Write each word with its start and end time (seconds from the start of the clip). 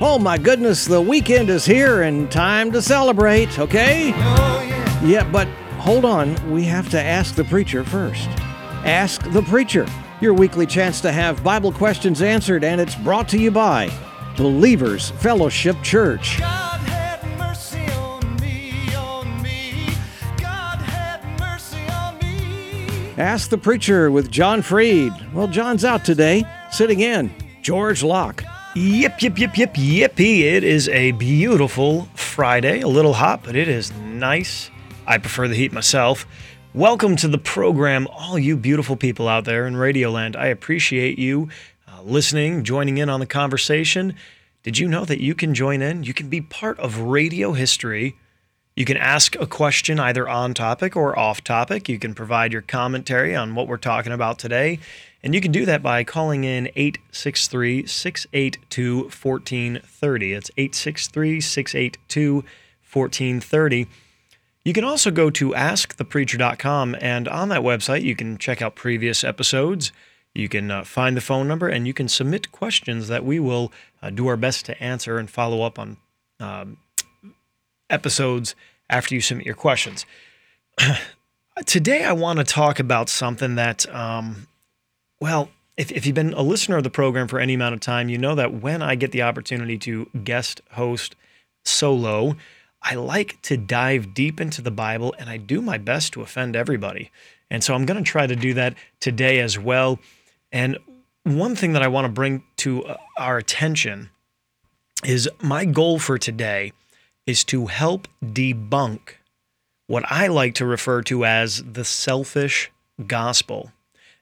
Oh 0.00 0.16
my 0.16 0.38
goodness, 0.38 0.84
the 0.84 1.00
weekend 1.00 1.50
is 1.50 1.64
here 1.64 2.02
and 2.02 2.30
time 2.30 2.70
to 2.70 2.80
celebrate, 2.80 3.58
okay? 3.58 4.12
Oh, 4.14 4.64
yeah. 4.64 5.04
Yeah, 5.04 5.28
but 5.28 5.48
hold 5.78 6.04
on, 6.04 6.36
we 6.52 6.62
have 6.64 6.88
to 6.90 7.02
ask 7.02 7.34
the 7.34 7.42
preacher 7.42 7.82
first. 7.82 8.28
Ask 8.84 9.28
the 9.32 9.42
Preacher, 9.42 9.88
your 10.20 10.34
weekly 10.34 10.66
chance 10.66 11.00
to 11.00 11.10
have 11.10 11.42
Bible 11.42 11.72
questions 11.72 12.22
answered, 12.22 12.62
and 12.62 12.80
it's 12.80 12.94
brought 12.94 13.28
to 13.30 13.38
you 13.38 13.50
by 13.50 13.90
Believers 14.36 15.10
Fellowship 15.10 15.76
Church. 15.82 16.38
God 16.38 16.78
had 16.82 17.20
mercy 17.36 17.90
on 17.90 18.36
me, 18.36 18.94
on 18.94 19.42
me. 19.42 19.88
God 20.40 20.78
had 20.78 21.24
mercy 21.40 21.82
on 21.90 22.16
me. 22.20 23.14
Ask 23.18 23.50
the 23.50 23.58
Preacher 23.58 24.12
with 24.12 24.30
John 24.30 24.62
Freed. 24.62 25.12
Well, 25.34 25.48
John's 25.48 25.84
out 25.84 26.04
today, 26.04 26.44
sitting 26.70 27.00
in. 27.00 27.34
George 27.62 28.04
Locke. 28.04 28.44
Yip, 28.80 29.20
yip, 29.20 29.36
yip, 29.36 29.58
yip, 29.58 29.74
yippee. 29.74 30.42
It 30.42 30.62
is 30.62 30.88
a 30.90 31.10
beautiful 31.10 32.04
Friday. 32.14 32.80
A 32.80 32.86
little 32.86 33.14
hot, 33.14 33.42
but 33.42 33.56
it 33.56 33.66
is 33.66 33.90
nice. 33.94 34.70
I 35.04 35.18
prefer 35.18 35.48
the 35.48 35.56
heat 35.56 35.72
myself. 35.72 36.28
Welcome 36.74 37.16
to 37.16 37.26
the 37.26 37.38
program, 37.38 38.06
all 38.06 38.38
you 38.38 38.56
beautiful 38.56 38.94
people 38.94 39.26
out 39.26 39.46
there 39.46 39.66
in 39.66 39.74
Radioland. 39.74 40.36
I 40.36 40.46
appreciate 40.46 41.18
you 41.18 41.48
uh, 41.88 42.02
listening, 42.02 42.62
joining 42.62 42.98
in 42.98 43.08
on 43.08 43.18
the 43.18 43.26
conversation. 43.26 44.14
Did 44.62 44.78
you 44.78 44.86
know 44.86 45.04
that 45.06 45.20
you 45.20 45.34
can 45.34 45.54
join 45.54 45.82
in? 45.82 46.04
You 46.04 46.14
can 46.14 46.28
be 46.28 46.40
part 46.40 46.78
of 46.78 47.00
radio 47.00 47.54
history. 47.54 48.16
You 48.76 48.84
can 48.84 48.96
ask 48.96 49.34
a 49.34 49.46
question 49.48 49.98
either 49.98 50.28
on 50.28 50.54
topic 50.54 50.94
or 50.94 51.18
off 51.18 51.42
topic. 51.42 51.88
You 51.88 51.98
can 51.98 52.14
provide 52.14 52.52
your 52.52 52.62
commentary 52.62 53.34
on 53.34 53.56
what 53.56 53.66
we're 53.66 53.76
talking 53.76 54.12
about 54.12 54.38
today. 54.38 54.78
And 55.22 55.34
you 55.34 55.40
can 55.40 55.50
do 55.50 55.64
that 55.66 55.82
by 55.82 56.04
calling 56.04 56.44
in 56.44 56.68
863 56.76 57.86
682 57.86 58.96
1430. 59.02 60.32
It's 60.32 60.50
863 60.56 61.40
682 61.40 62.34
1430. 62.92 63.86
You 64.64 64.72
can 64.72 64.84
also 64.84 65.10
go 65.10 65.30
to 65.30 65.52
askthepreacher.com, 65.52 66.96
and 67.00 67.26
on 67.26 67.48
that 67.48 67.62
website, 67.62 68.02
you 68.02 68.14
can 68.14 68.36
check 68.36 68.60
out 68.60 68.74
previous 68.74 69.24
episodes. 69.24 69.92
You 70.34 70.48
can 70.48 70.70
uh, 70.70 70.84
find 70.84 71.16
the 71.16 71.20
phone 71.20 71.48
number 71.48 71.68
and 71.68 71.86
you 71.86 71.94
can 71.94 72.08
submit 72.08 72.52
questions 72.52 73.08
that 73.08 73.24
we 73.24 73.40
will 73.40 73.72
uh, 74.02 74.10
do 74.10 74.26
our 74.28 74.36
best 74.36 74.66
to 74.66 74.82
answer 74.82 75.18
and 75.18 75.28
follow 75.28 75.62
up 75.62 75.78
on 75.78 75.96
um, 76.38 76.76
episodes 77.90 78.54
after 78.88 79.14
you 79.14 79.20
submit 79.20 79.46
your 79.46 79.54
questions. 79.54 80.06
Today, 81.66 82.04
I 82.04 82.12
want 82.12 82.38
to 82.38 82.44
talk 82.44 82.78
about 82.78 83.08
something 83.08 83.56
that, 83.56 83.92
um, 83.92 84.46
well, 85.20 85.48
if, 85.76 85.92
if 85.92 86.06
you've 86.06 86.14
been 86.14 86.32
a 86.32 86.42
listener 86.42 86.76
of 86.76 86.84
the 86.84 86.90
program 86.90 87.28
for 87.28 87.38
any 87.38 87.54
amount 87.54 87.74
of 87.74 87.80
time, 87.80 88.08
you 88.08 88.18
know 88.18 88.34
that 88.34 88.54
when 88.54 88.82
I 88.82 88.94
get 88.94 89.12
the 89.12 89.22
opportunity 89.22 89.78
to 89.78 90.10
guest 90.24 90.60
host 90.72 91.14
solo, 91.64 92.36
I 92.82 92.94
like 92.94 93.40
to 93.42 93.56
dive 93.56 94.14
deep 94.14 94.40
into 94.40 94.62
the 94.62 94.70
Bible 94.70 95.14
and 95.18 95.28
I 95.28 95.36
do 95.36 95.60
my 95.60 95.78
best 95.78 96.12
to 96.14 96.22
offend 96.22 96.56
everybody. 96.56 97.10
And 97.50 97.62
so 97.64 97.74
I'm 97.74 97.86
going 97.86 98.02
to 98.02 98.08
try 98.08 98.26
to 98.26 98.36
do 98.36 98.54
that 98.54 98.74
today 99.00 99.40
as 99.40 99.58
well. 99.58 99.98
And 100.52 100.78
one 101.24 101.56
thing 101.56 101.72
that 101.72 101.82
I 101.82 101.88
want 101.88 102.06
to 102.06 102.12
bring 102.12 102.42
to 102.58 102.84
uh, 102.84 102.96
our 103.16 103.38
attention 103.38 104.10
is 105.04 105.28
my 105.40 105.64
goal 105.64 105.98
for 105.98 106.18
today 106.18 106.72
is 107.26 107.44
to 107.44 107.66
help 107.66 108.08
debunk 108.24 109.14
what 109.86 110.04
I 110.10 110.26
like 110.26 110.54
to 110.56 110.66
refer 110.66 111.02
to 111.02 111.24
as 111.24 111.62
the 111.62 111.84
selfish 111.84 112.70
gospel. 113.06 113.72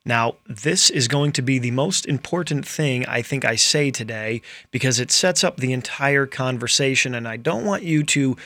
Now, 0.07 0.37
this 0.47 0.89
is 0.89 1.09
going 1.09 1.33
to 1.33 1.43
be 1.43 1.59
the 1.59 1.73
most 1.73 2.07
important 2.07 2.65
thing 2.67 3.05
I 3.07 3.23
think 3.23 3.45
I 3.45 3.57
say 3.57 3.91
today 3.91 4.41
because 4.71 5.01
it 5.01 5.11
sets 5.11 5.43
up 5.43 5.57
the 5.57 5.73
entire 5.73 6.27
conversation, 6.27 7.13
and 7.13 7.27
I 7.27 7.37
don't 7.37 7.65
want 7.65 7.83
you 7.83 8.05
to 8.05 8.37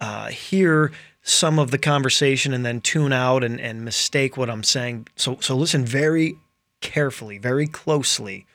uh, 0.00 0.28
hear 0.28 0.92
some 1.22 1.58
of 1.58 1.72
the 1.72 1.78
conversation 1.78 2.54
and 2.54 2.64
then 2.64 2.80
tune 2.80 3.12
out 3.12 3.44
and, 3.44 3.60
and 3.60 3.84
mistake 3.84 4.38
what 4.38 4.48
I'm 4.48 4.62
saying. 4.62 5.08
So, 5.14 5.36
so 5.40 5.54
listen 5.54 5.84
very 5.84 6.38
carefully, 6.80 7.36
very 7.36 7.66
closely. 7.66 8.46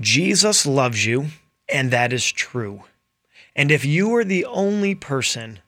Jesus 0.00 0.66
loves 0.66 1.06
you, 1.06 1.26
and 1.68 1.92
that 1.92 2.12
is 2.12 2.32
true. 2.32 2.82
And 3.54 3.70
if 3.70 3.84
you 3.84 4.08
were 4.08 4.24
the 4.24 4.44
only 4.46 4.96
person, 4.96 5.60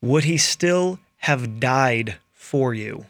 would 0.00 0.22
he 0.22 0.36
still 0.36 1.00
have 1.16 1.58
died 1.58 2.18
for 2.32 2.72
you? 2.72 3.06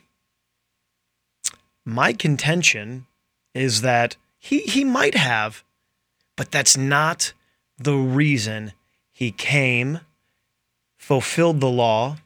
My 1.84 2.12
contention 2.12 3.06
is 3.54 3.82
that 3.82 4.16
he, 4.38 4.60
he 4.60 4.84
might 4.84 5.14
have, 5.14 5.64
but 6.36 6.50
that's 6.50 6.76
not 6.76 7.32
the 7.78 7.96
reason 7.96 8.72
he 9.10 9.30
came, 9.30 10.00
fulfilled 10.96 11.60
the 11.60 11.68
law, 11.70 12.16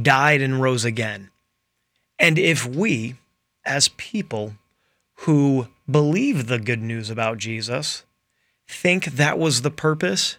died, 0.00 0.40
and 0.40 0.60
rose 0.60 0.84
again. 0.84 1.30
And 2.18 2.38
if 2.38 2.66
we, 2.66 3.16
as 3.64 3.88
people 3.88 4.54
who 5.14 5.68
believe 5.90 6.46
the 6.46 6.58
good 6.58 6.82
news 6.82 7.10
about 7.10 7.38
Jesus, 7.38 8.04
think 8.68 9.06
that 9.06 9.38
was 9.38 9.62
the 9.62 9.70
purpose, 9.70 10.38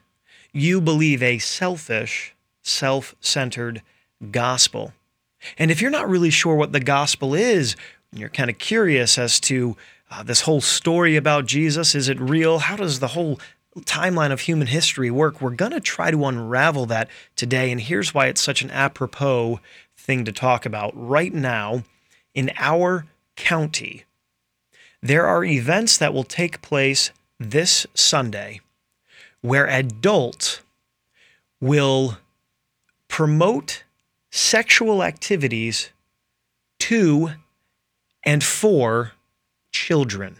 you 0.54 0.82
believe 0.82 1.22
a 1.22 1.38
selfish, 1.38 2.36
self 2.62 3.16
centered 3.20 3.82
gospel. 4.32 4.94
And 5.58 5.72
if 5.72 5.82
you're 5.82 5.92
not 5.92 6.10
really 6.10 6.30
sure 6.30 6.56
what 6.56 6.72
the 6.72 6.80
gospel 6.80 7.34
is, 7.34 7.76
you're 8.14 8.30
kind 8.30 8.50
of 8.50 8.58
curious 8.58 9.18
as 9.18 9.40
to 9.42 9.76
uh, 10.10 10.24
this 10.24 10.42
whole 10.42 10.62
story 10.62 11.16
about 11.16 11.46
Jesus, 11.46 11.96
is 11.96 12.10
it 12.10 12.20
real? 12.20 12.60
How 12.60 12.76
does 12.76 13.00
the 13.00 13.10
whole 13.10 13.40
timeline 13.80 14.32
of 14.32 14.42
human 14.42 14.68
history 14.68 15.10
work? 15.10 15.42
We're 15.42 15.52
going 15.52 15.72
to 15.72 15.80
try 15.80 16.12
to 16.12 16.26
unravel 16.26 16.86
that 16.88 17.08
today. 17.36 17.72
And 17.72 17.80
here's 17.80 18.14
why 18.14 18.28
it's 18.28 18.42
such 18.42 18.62
an 18.62 18.72
apropos 18.72 19.62
thing 19.96 20.26
to 20.26 20.32
talk 20.32 20.66
about. 20.66 20.92
Right 20.96 21.34
now, 21.34 21.84
in 22.34 22.52
our 22.58 23.06
county, 23.38 24.04
there 25.02 25.26
are 25.26 25.46
events 25.46 25.98
that 25.98 26.14
will 26.14 26.26
take 26.26 26.62
place 26.62 27.12
this 27.40 27.88
Sunday 27.94 28.60
where 29.42 29.68
adults 29.68 30.62
will 31.60 32.18
promote 33.08 33.84
sexual 34.30 35.04
activities 35.04 35.92
to 36.80 37.32
and 38.24 38.44
for 38.44 39.14
children. 39.72 40.38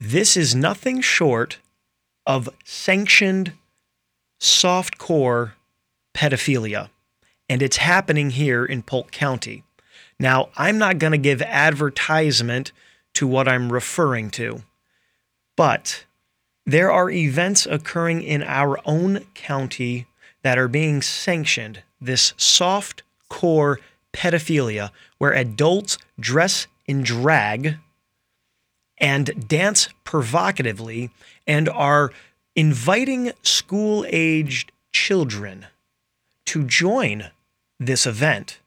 This 0.00 0.36
is 0.36 0.54
nothing 0.54 1.00
short 1.00 1.58
of 2.26 2.48
sanctioned 2.64 3.52
softcore 4.40 5.52
pedophilia, 6.14 6.90
and 7.48 7.62
it's 7.62 7.78
happening 7.78 8.30
here 8.30 8.64
in 8.64 8.82
Polk 8.82 9.10
County. 9.10 9.64
Now, 10.20 10.50
I'm 10.56 10.78
not 10.78 10.98
going 10.98 11.12
to 11.12 11.18
give 11.18 11.42
advertisement 11.42 12.72
to 13.14 13.26
what 13.26 13.48
I'm 13.48 13.72
referring 13.72 14.30
to, 14.30 14.62
but 15.56 16.04
there 16.66 16.92
are 16.92 17.10
events 17.10 17.66
occurring 17.66 18.22
in 18.22 18.42
our 18.42 18.78
own 18.84 19.20
county 19.34 20.06
that 20.42 20.58
are 20.58 20.68
being 20.68 21.02
sanctioned, 21.02 21.82
this 22.00 22.34
soft 22.36 23.02
core 23.28 23.80
pedophilia, 24.12 24.90
where 25.18 25.32
adults 25.32 25.98
dress 26.18 26.66
in 26.86 27.02
drag 27.02 27.76
and 28.98 29.48
dance 29.48 29.88
provocatively 30.04 31.10
and 31.46 31.68
are 31.68 32.12
inviting 32.56 33.32
school 33.42 34.04
aged 34.08 34.72
children 34.92 35.66
to 36.46 36.64
join 36.64 37.30
this 37.78 38.06
event. 38.06 38.58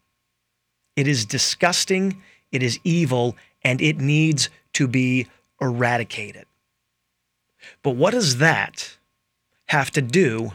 It 0.95 1.07
is 1.07 1.25
disgusting, 1.25 2.21
it 2.51 2.63
is 2.63 2.79
evil, 2.83 3.35
and 3.63 3.81
it 3.81 3.97
needs 3.97 4.49
to 4.73 4.87
be 4.87 5.27
eradicated. 5.59 6.45
But 7.83 7.95
what 7.95 8.11
does 8.11 8.37
that 8.37 8.97
have 9.67 9.91
to 9.91 10.01
do 10.01 10.53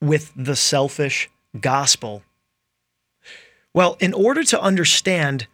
with 0.00 0.32
the 0.36 0.56
selfish 0.56 1.30
gospel? 1.60 2.22
Well, 3.76 3.98
in 4.00 4.14
order 4.14 4.42
to 4.42 4.58
understand 4.58 5.48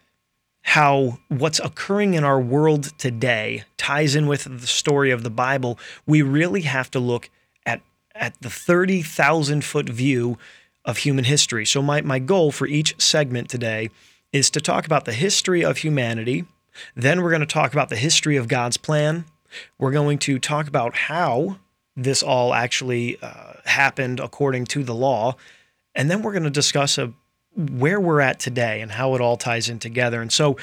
how 0.63 1.19
what's 1.27 1.59
occurring 1.59 2.15
in 2.15 2.23
our 2.23 2.41
world 2.41 2.97
today 2.97 3.65
ties 3.79 4.15
in 4.15 4.29
with 4.29 4.45
the 4.45 4.69
story 4.69 5.11
of 5.11 5.25
the 5.25 5.31
Bible, 5.31 5.77
we 6.07 6.23
really 6.23 6.61
have 6.61 6.89
to 6.93 7.01
look 7.01 7.31
at, 7.67 7.81
at 8.15 8.41
the 8.41 8.49
30,000 8.49 9.65
foot 9.65 9.89
view 9.89 10.39
of 10.85 10.99
human 10.99 11.25
history. 11.25 11.67
So, 11.67 11.83
my, 11.83 12.01
my 12.03 12.21
goal 12.21 12.53
for 12.53 12.69
each 12.69 12.95
segment 13.03 13.49
today 13.49 13.91
is 14.33 14.51
to 14.51 14.61
talk 14.61 14.87
about 14.87 15.05
the 15.05 15.15
history 15.15 15.65
of 15.65 15.79
humanity. 15.79 16.45
Then, 16.95 17.23
we're 17.23 17.31
going 17.31 17.41
to 17.41 17.47
talk 17.47 17.73
about 17.73 17.89
the 17.89 17.97
history 17.97 18.37
of 18.37 18.47
God's 18.47 18.77
plan. 18.77 19.25
We're 19.81 19.91
going 19.91 20.19
to 20.19 20.39
talk 20.39 20.69
about 20.69 20.95
how 20.95 21.59
this 21.97 22.23
all 22.23 22.55
actually 22.55 23.21
uh, 23.21 23.55
happened 23.65 24.21
according 24.21 24.67
to 24.67 24.85
the 24.85 24.95
law. 24.95 25.35
And 25.93 26.09
then 26.09 26.23
we're 26.23 26.33
going 26.33 26.45
to 26.45 26.51
discuss 26.51 26.99
a, 26.99 27.13
where 27.57 28.01
we're 28.01 28.21
at 28.21 28.41
today 28.41 28.81
and 28.81 28.91
how 28.91 29.15
it 29.15 29.21
all 29.21 29.37
ties 29.37 29.69
in 29.69 29.79
together. 29.79 30.21
And 30.23 30.33
so 30.33 30.57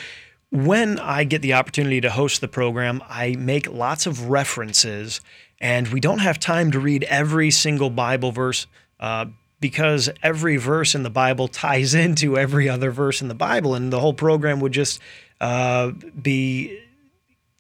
when 0.52 0.98
I 1.00 1.24
get 1.24 1.42
the 1.42 1.54
opportunity 1.54 2.02
to 2.02 2.10
host 2.10 2.42
the 2.42 2.48
program, 2.48 3.04
I 3.08 3.36
make 3.38 3.72
lots 3.72 4.06
of 4.06 4.30
references, 4.30 5.22
and 5.62 5.88
we 5.90 6.00
don't 6.00 6.20
have 6.20 6.40
time 6.40 6.72
to 6.72 6.80
read 6.80 7.04
every 7.04 7.52
single 7.52 7.90
Bible 7.90 8.32
verse 8.32 8.66
uh, 9.00 9.26
because 9.60 10.10
every 10.24 10.58
verse 10.58 10.96
in 10.96 11.04
the 11.04 11.10
Bible 11.10 11.48
ties 11.48 11.94
into 11.94 12.38
every 12.38 12.68
other 12.68 12.92
verse 12.92 13.22
in 13.22 13.28
the 13.28 13.36
Bible, 13.36 13.76
and 13.76 13.94
the 13.94 14.00
whole 14.00 14.14
program 14.14 14.60
would 14.60 14.72
just 14.72 15.00
uh, 15.40 15.92
be 16.20 16.80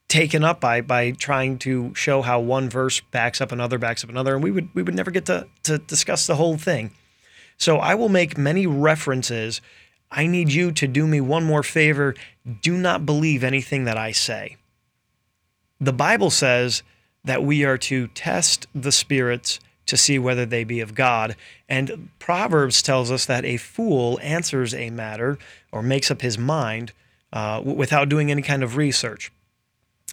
taken 0.07 0.43
up 0.43 0.59
by 0.59 0.81
by 0.81 1.11
trying 1.11 1.59
to 1.59 1.93
show 1.93 2.23
how 2.23 2.39
one 2.39 2.69
verse 2.69 2.99
backs 2.99 3.39
up 3.39 3.51
another, 3.51 3.77
backs 3.77 4.03
up 4.03 4.09
another, 4.09 4.33
and 4.33 4.43
we 4.43 4.49
would 4.49 4.69
we 4.73 4.81
would 4.81 4.95
never 4.95 5.11
get 5.11 5.27
to 5.27 5.47
to 5.63 5.77
discuss 5.77 6.25
the 6.25 6.35
whole 6.35 6.57
thing. 6.57 6.91
So 7.59 7.77
I 7.77 7.93
will 7.93 8.09
make 8.09 8.37
many 8.37 8.65
references. 8.65 9.61
I 10.09 10.25
need 10.25 10.51
you 10.51 10.71
to 10.71 10.87
do 10.87 11.05
me 11.05 11.21
one 11.21 11.43
more 11.43 11.61
favor. 11.61 12.15
Do 12.61 12.77
not 12.77 13.05
believe 13.05 13.43
anything 13.43 13.83
that 13.83 13.97
I 13.97 14.11
say. 14.11 14.57
The 15.79 15.93
Bible 15.93 16.29
says 16.29 16.83
that 17.23 17.43
we 17.43 17.63
are 17.65 17.77
to 17.77 18.07
test 18.07 18.67
the 18.73 18.91
spirits 18.91 19.59
to 19.85 19.97
see 19.97 20.17
whether 20.17 20.45
they 20.45 20.63
be 20.63 20.79
of 20.79 20.95
God. 20.95 21.35
And 21.67 22.09
Proverbs 22.19 22.81
tells 22.81 23.11
us 23.11 23.25
that 23.25 23.43
a 23.43 23.57
fool 23.57 24.19
answers 24.21 24.73
a 24.73 24.89
matter 24.89 25.37
or 25.71 25.81
makes 25.83 26.09
up 26.09 26.21
his 26.21 26.37
mind 26.37 26.93
uh, 27.33 27.61
without 27.63 28.07
doing 28.07 28.31
any 28.31 28.41
kind 28.41 28.63
of 28.63 28.77
research 28.77 29.31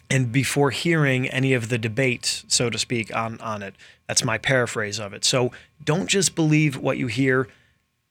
and 0.09 0.31
before 0.31 0.71
hearing 0.71 1.27
any 1.29 1.53
of 1.53 1.69
the 1.69 1.77
debates, 1.77 2.45
so 2.47 2.69
to 2.69 2.77
speak, 2.77 3.13
on, 3.15 3.39
on 3.41 3.61
it. 3.61 3.75
That's 4.07 4.23
my 4.23 4.37
paraphrase 4.37 4.99
of 4.99 5.13
it. 5.13 5.25
So 5.25 5.51
don't 5.83 6.07
just 6.07 6.35
believe 6.35 6.77
what 6.77 6.97
you 6.97 7.07
hear, 7.07 7.47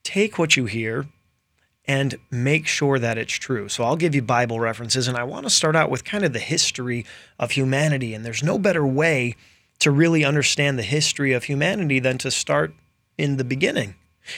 take 0.03 0.39
what 0.39 0.57
you 0.57 0.67
hear 0.67 1.07
and 1.87 2.17
make 2.31 2.67
sure 2.67 2.99
that 2.99 3.17
it's 3.17 3.33
true. 3.35 3.69
So 3.69 3.85
I'll 3.85 3.97
give 3.97 4.15
you 4.15 4.23
Bible 4.23 4.61
references, 4.61 5.09
and 5.09 5.17
I 5.17 5.23
want 5.23 5.47
to 5.47 5.51
start 5.51 5.77
out 5.77 5.89
with 5.89 6.05
kind 6.05 6.25
of 6.25 6.33
the 6.33 6.39
history 6.41 7.07
of 7.39 7.53
humanity. 7.53 8.13
And 8.13 8.25
there's 8.25 8.43
no 8.43 8.59
better 8.59 8.85
way 8.85 9.37
to 9.79 9.91
really 9.91 10.25
understand 10.25 10.79
the 10.79 10.83
history 10.83 11.33
of 11.33 11.45
humanity 11.45 12.01
than 12.01 12.19
to 12.19 12.31
start 12.31 12.75
in 13.17 13.37
the 13.37 13.45
beginning. 13.45 13.95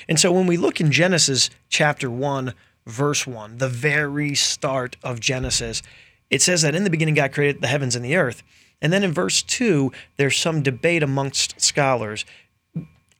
And 0.09 0.21
so 0.21 0.31
when 0.31 0.47
we 0.47 0.57
look 0.57 0.81
in 0.81 0.93
Genesis 0.93 1.49
chapter 1.71 2.11
1, 2.11 2.53
verse 2.87 3.27
1, 3.27 3.59
the 3.59 3.69
very 3.69 4.35
start 4.35 4.97
of 5.03 5.21
Genesis, 5.21 5.83
it 6.31 6.43
says 6.43 6.63
that 6.63 6.75
in 6.75 6.85
the 6.85 6.91
beginning 6.91 7.15
God 7.15 7.33
created 7.33 7.63
the 7.63 7.69
heavens 7.69 7.97
and 7.97 8.05
the 8.05 8.17
earth. 8.17 8.43
And 8.81 8.93
then 8.93 9.03
in 9.03 9.13
verse 9.13 9.43
2, 9.43 9.93
there's 10.17 10.37
some 10.37 10.63
debate 10.63 11.03
amongst 11.03 11.61
scholars. 11.61 12.25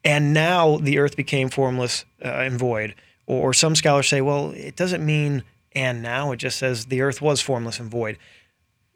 And 0.05 0.33
now 0.33 0.77
the 0.77 0.99
earth 0.99 1.17
became 1.17 1.49
formless 1.49 2.05
uh, 2.25 2.29
and 2.29 2.59
void. 2.59 2.95
Or, 3.27 3.51
or 3.51 3.55
some 3.55 3.75
scholars 3.75 4.09
say, 4.09 4.21
well, 4.21 4.51
it 4.51 4.77
doesn't 4.77 5.05
mean 5.05 5.43
and 5.73 6.03
now, 6.03 6.33
it 6.33 6.39
just 6.39 6.59
says 6.59 6.87
the 6.87 7.03
earth 7.03 7.21
was 7.21 7.41
formless 7.41 7.79
and 7.79 7.91
void. 7.91 8.19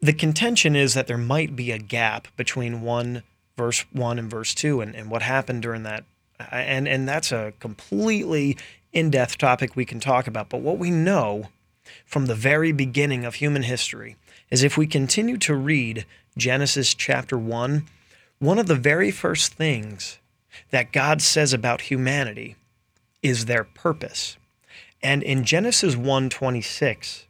The 0.01 0.13
contention 0.13 0.75
is 0.75 0.93
that 0.95 1.07
there 1.07 1.17
might 1.17 1.55
be 1.55 1.71
a 1.71 1.77
gap 1.77 2.27
between 2.35 2.81
one 2.81 3.23
verse 3.55 3.85
1 3.93 4.19
and 4.19 4.29
verse 4.29 4.53
2 4.53 4.81
and, 4.81 4.95
and 4.95 5.09
what 5.09 5.21
happened 5.21 5.61
during 5.61 5.83
that. 5.83 6.03
And, 6.51 6.87
and 6.87 7.07
that's 7.07 7.31
a 7.31 7.53
completely 7.59 8.57
in 8.91 9.11
depth 9.11 9.37
topic 9.37 9.75
we 9.75 9.85
can 9.85 9.99
talk 9.99 10.27
about. 10.27 10.49
But 10.49 10.61
what 10.61 10.77
we 10.77 10.91
know 10.91 11.47
from 12.05 12.25
the 12.25 12.35
very 12.35 12.71
beginning 12.71 13.25
of 13.25 13.35
human 13.35 13.63
history 13.63 14.15
is 14.49 14.63
if 14.63 14.77
we 14.77 14.87
continue 14.87 15.37
to 15.37 15.55
read 15.55 16.05
Genesis 16.37 16.93
chapter 16.93 17.37
1, 17.37 17.85
one 18.39 18.59
of 18.59 18.67
the 18.67 18.75
very 18.75 19.11
first 19.11 19.53
things 19.53 20.19
that 20.71 20.91
God 20.91 21.21
says 21.21 21.53
about 21.53 21.81
humanity 21.81 22.55
is 23.21 23.45
their 23.45 23.63
purpose. 23.63 24.37
And 25.01 25.23
in 25.23 25.43
Genesis 25.43 25.95
1:26, 25.95 27.25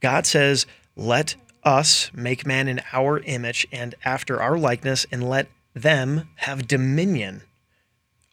God 0.00 0.26
says, 0.26 0.66
"Let 0.96 1.36
us 1.62 2.10
make 2.12 2.46
man 2.46 2.68
in 2.68 2.82
our 2.92 3.20
image 3.20 3.66
and 3.72 3.94
after 4.04 4.40
our 4.40 4.58
likeness 4.58 5.06
and 5.10 5.28
let 5.28 5.48
them 5.74 6.28
have 6.36 6.68
dominion 6.68 7.42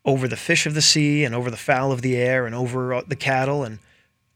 over 0.03 0.27
the 0.27 0.37
fish 0.37 0.65
of 0.65 0.73
the 0.73 0.81
sea 0.81 1.23
and 1.23 1.33
over 1.33 1.49
the 1.49 1.57
fowl 1.57 1.91
of 1.91 2.01
the 2.01 2.15
air 2.15 2.45
and 2.45 2.55
over 2.55 3.01
the 3.07 3.15
cattle 3.15 3.63
and 3.63 3.79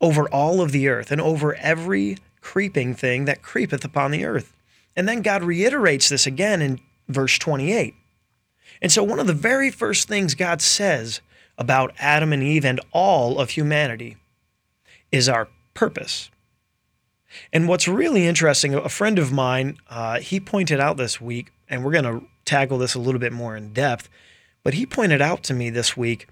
over 0.02 0.28
all 0.30 0.62
of 0.62 0.72
the 0.72 0.88
earth 0.88 1.12
and 1.12 1.22
over 1.22 1.56
every 1.56 2.18
creeping 2.42 2.94
thing 2.94 3.26
that 3.26 3.42
creepeth 3.42 3.84
upon 3.84 4.12
the 4.12 4.26
earth. 4.26 4.54
And 4.96 5.08
then 5.08 5.22
God 5.22 5.44
reiterates 5.44 6.10
this 6.10 6.28
again 6.28 6.62
in 6.62 6.80
verse 7.08 7.38
28. 7.38 7.96
And 8.82 8.92
so, 8.92 9.04
one 9.04 9.20
of 9.20 9.28
the 9.28 9.34
very 9.34 9.72
first 9.72 10.08
things 10.08 10.36
God 10.36 10.62
says 10.62 11.22
about 11.58 11.94
Adam 11.98 12.34
and 12.34 12.44
Eve 12.44 12.66
and 12.66 12.80
all 12.92 13.40
of 13.40 13.52
humanity 13.52 14.18
is 15.12 15.30
our 15.30 15.48
purpose. 15.74 16.30
And 17.52 17.68
what's 17.68 17.88
really 17.88 18.28
interesting, 18.28 18.74
a 18.74 18.90
friend 18.90 19.20
of 19.20 19.32
mine, 19.32 19.78
uh, 19.90 20.20
he 20.20 20.40
pointed 20.40 20.80
out 20.80 20.98
this 20.98 21.20
week, 21.20 21.52
and 21.70 21.84
we're 21.84 21.92
going 21.92 22.20
to 22.20 22.26
tackle 22.46 22.78
this 22.78 22.96
a 22.96 23.00
little 23.00 23.20
bit 23.20 23.34
more 23.34 23.58
in 23.58 23.74
depth, 23.74 24.10
but 24.64 24.76
he 24.76 24.86
pointed 24.86 25.22
out 25.22 25.44
to 25.44 25.54
me 25.54 25.70
this 25.70 25.98
week 25.98 26.28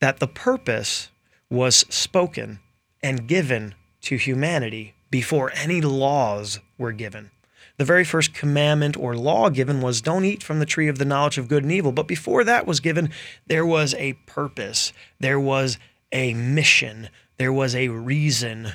that 0.00 0.18
the 0.18 0.28
purpose 0.28 1.08
was 1.48 1.76
spoken 1.88 2.60
and 3.06 3.28
given 3.28 3.72
to 4.00 4.16
humanity 4.16 4.92
before 5.12 5.52
any 5.54 5.80
laws 5.80 6.58
were 6.76 6.90
given. 6.90 7.30
The 7.76 7.84
very 7.84 8.02
first 8.02 8.34
commandment 8.34 8.96
or 8.96 9.16
law 9.16 9.48
given 9.48 9.80
was 9.80 10.00
don't 10.00 10.24
eat 10.24 10.42
from 10.42 10.58
the 10.58 10.66
tree 10.66 10.88
of 10.88 10.98
the 10.98 11.04
knowledge 11.04 11.38
of 11.38 11.46
good 11.46 11.62
and 11.62 11.70
evil. 11.70 11.92
But 11.92 12.08
before 12.08 12.42
that 12.42 12.66
was 12.66 12.80
given, 12.80 13.10
there 13.46 13.64
was 13.64 13.94
a 13.94 14.14
purpose, 14.26 14.92
there 15.20 15.38
was 15.38 15.78
a 16.10 16.34
mission, 16.34 17.08
there 17.36 17.52
was 17.52 17.76
a 17.76 17.90
reason 17.90 18.72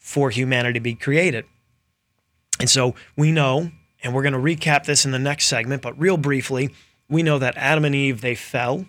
for 0.00 0.30
humanity 0.30 0.80
to 0.80 0.82
be 0.82 0.96
created. 0.96 1.44
And 2.58 2.68
so 2.68 2.96
we 3.16 3.30
know, 3.30 3.70
and 4.02 4.12
we're 4.12 4.28
going 4.28 4.32
to 4.32 4.38
recap 4.40 4.84
this 4.84 5.04
in 5.04 5.12
the 5.12 5.18
next 5.20 5.46
segment, 5.46 5.80
but 5.80 5.96
real 5.96 6.16
briefly, 6.16 6.70
we 7.08 7.22
know 7.22 7.38
that 7.38 7.56
Adam 7.56 7.84
and 7.84 7.94
Eve, 7.94 8.20
they 8.20 8.34
fell, 8.34 8.86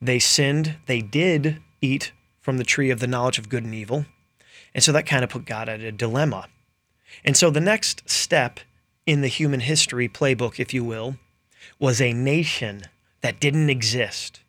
they 0.00 0.20
sinned, 0.20 0.76
they 0.86 1.00
did 1.00 1.60
eat 1.80 2.12
from 2.46 2.58
the 2.58 2.64
tree 2.64 2.90
of 2.90 3.00
the 3.00 3.08
knowledge 3.08 3.40
of 3.40 3.48
good 3.48 3.64
and 3.64 3.74
evil. 3.74 4.06
And 4.72 4.84
so 4.84 4.92
that 4.92 5.04
kind 5.04 5.24
of 5.24 5.30
put 5.30 5.46
God 5.46 5.68
at 5.68 5.80
a 5.80 5.90
dilemma. 5.90 6.46
And 7.24 7.36
so 7.36 7.50
the 7.50 7.60
next 7.60 8.08
step 8.08 8.60
in 9.04 9.20
the 9.20 9.26
human 9.26 9.58
history 9.58 10.08
playbook, 10.08 10.60
if 10.60 10.72
you 10.72 10.84
will, 10.84 11.16
was 11.80 12.00
a 12.00 12.12
nation 12.12 12.82
that 13.20 13.40
didn't 13.40 13.68
exist, 13.68 14.42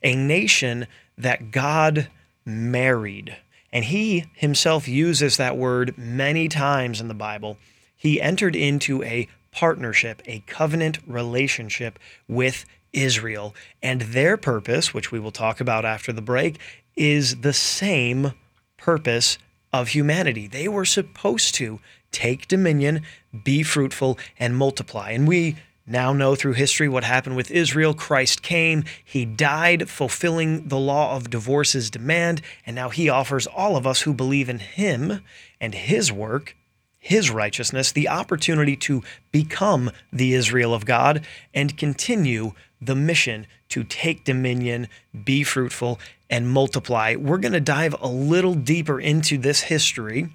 a 0.00 0.14
nation 0.14 0.86
that 1.18 1.50
God 1.50 2.08
married. 2.44 3.36
And 3.72 3.86
he 3.86 4.26
himself 4.34 4.86
uses 4.86 5.36
that 5.36 5.56
word 5.56 5.98
many 5.98 6.48
times 6.48 7.00
in 7.00 7.08
the 7.08 7.14
Bible. 7.14 7.56
He 7.96 8.20
entered 8.20 8.54
into 8.54 9.02
a 9.02 9.26
partnership, 9.50 10.22
a 10.26 10.44
covenant 10.46 11.00
relationship 11.04 11.98
with 12.28 12.64
Israel. 12.92 13.56
And 13.82 14.02
their 14.02 14.36
purpose, 14.36 14.94
which 14.94 15.10
we 15.10 15.18
will 15.18 15.32
talk 15.32 15.60
about 15.60 15.84
after 15.84 16.12
the 16.12 16.22
break, 16.22 16.60
is 16.96 17.40
the 17.40 17.52
same 17.52 18.32
purpose 18.76 19.38
of 19.72 19.88
humanity. 19.88 20.46
They 20.46 20.68
were 20.68 20.84
supposed 20.84 21.54
to 21.56 21.80
take 22.12 22.46
dominion, 22.48 23.02
be 23.42 23.62
fruitful, 23.62 24.18
and 24.38 24.56
multiply. 24.56 25.10
And 25.10 25.26
we 25.26 25.56
now 25.86 26.12
know 26.12 26.34
through 26.34 26.52
history 26.52 26.88
what 26.88 27.04
happened 27.04 27.36
with 27.36 27.50
Israel. 27.50 27.92
Christ 27.92 28.42
came, 28.42 28.84
he 29.04 29.24
died, 29.24 29.90
fulfilling 29.90 30.68
the 30.68 30.78
law 30.78 31.16
of 31.16 31.30
divorce's 31.30 31.90
demand, 31.90 32.40
and 32.64 32.74
now 32.74 32.88
he 32.88 33.08
offers 33.08 33.46
all 33.46 33.76
of 33.76 33.86
us 33.86 34.02
who 34.02 34.14
believe 34.14 34.48
in 34.48 34.60
him 34.60 35.20
and 35.60 35.74
his 35.74 36.10
work. 36.12 36.56
His 37.04 37.30
righteousness, 37.30 37.92
the 37.92 38.08
opportunity 38.08 38.76
to 38.76 39.02
become 39.30 39.90
the 40.10 40.32
Israel 40.32 40.72
of 40.72 40.86
God 40.86 41.26
and 41.52 41.76
continue 41.76 42.52
the 42.80 42.94
mission 42.94 43.46
to 43.68 43.84
take 43.84 44.24
dominion, 44.24 44.88
be 45.22 45.42
fruitful, 45.42 46.00
and 46.30 46.48
multiply. 46.48 47.14
We're 47.14 47.36
going 47.36 47.52
to 47.52 47.60
dive 47.60 47.94
a 48.00 48.08
little 48.08 48.54
deeper 48.54 48.98
into 48.98 49.36
this 49.36 49.60
history 49.60 50.30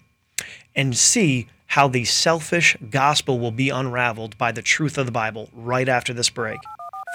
and 0.76 0.96
see 0.96 1.48
how 1.66 1.88
the 1.88 2.06
selfish 2.06 2.78
gospel 2.92 3.40
will 3.40 3.50
be 3.50 3.72
unraveled 3.72 4.38
by 4.38 4.52
the 4.52 4.62
truth 4.62 5.00
of 5.00 5.08
the 5.08 5.12
Bible 5.12 5.50
right 5.54 5.90
after 5.90 6.14
this 6.14 6.30
break. 6.30 6.60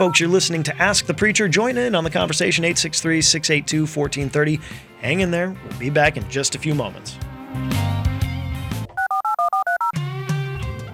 Folks, 0.00 0.18
you're 0.18 0.28
listening 0.28 0.64
to 0.64 0.76
Ask 0.82 1.06
the 1.06 1.14
Preacher. 1.14 1.46
Join 1.46 1.78
in 1.78 1.94
on 1.94 2.02
the 2.02 2.11
conversation 2.11 2.64
863 2.64 3.23
682 3.23 3.82
1430. 3.82 4.58
Hang 5.00 5.20
in 5.20 5.30
there. 5.30 5.54
We'll 5.68 5.78
be 5.78 5.90
back 5.90 6.16
in 6.16 6.28
just 6.28 6.56
a 6.56 6.58
few 6.58 6.75
moments. 6.75 7.16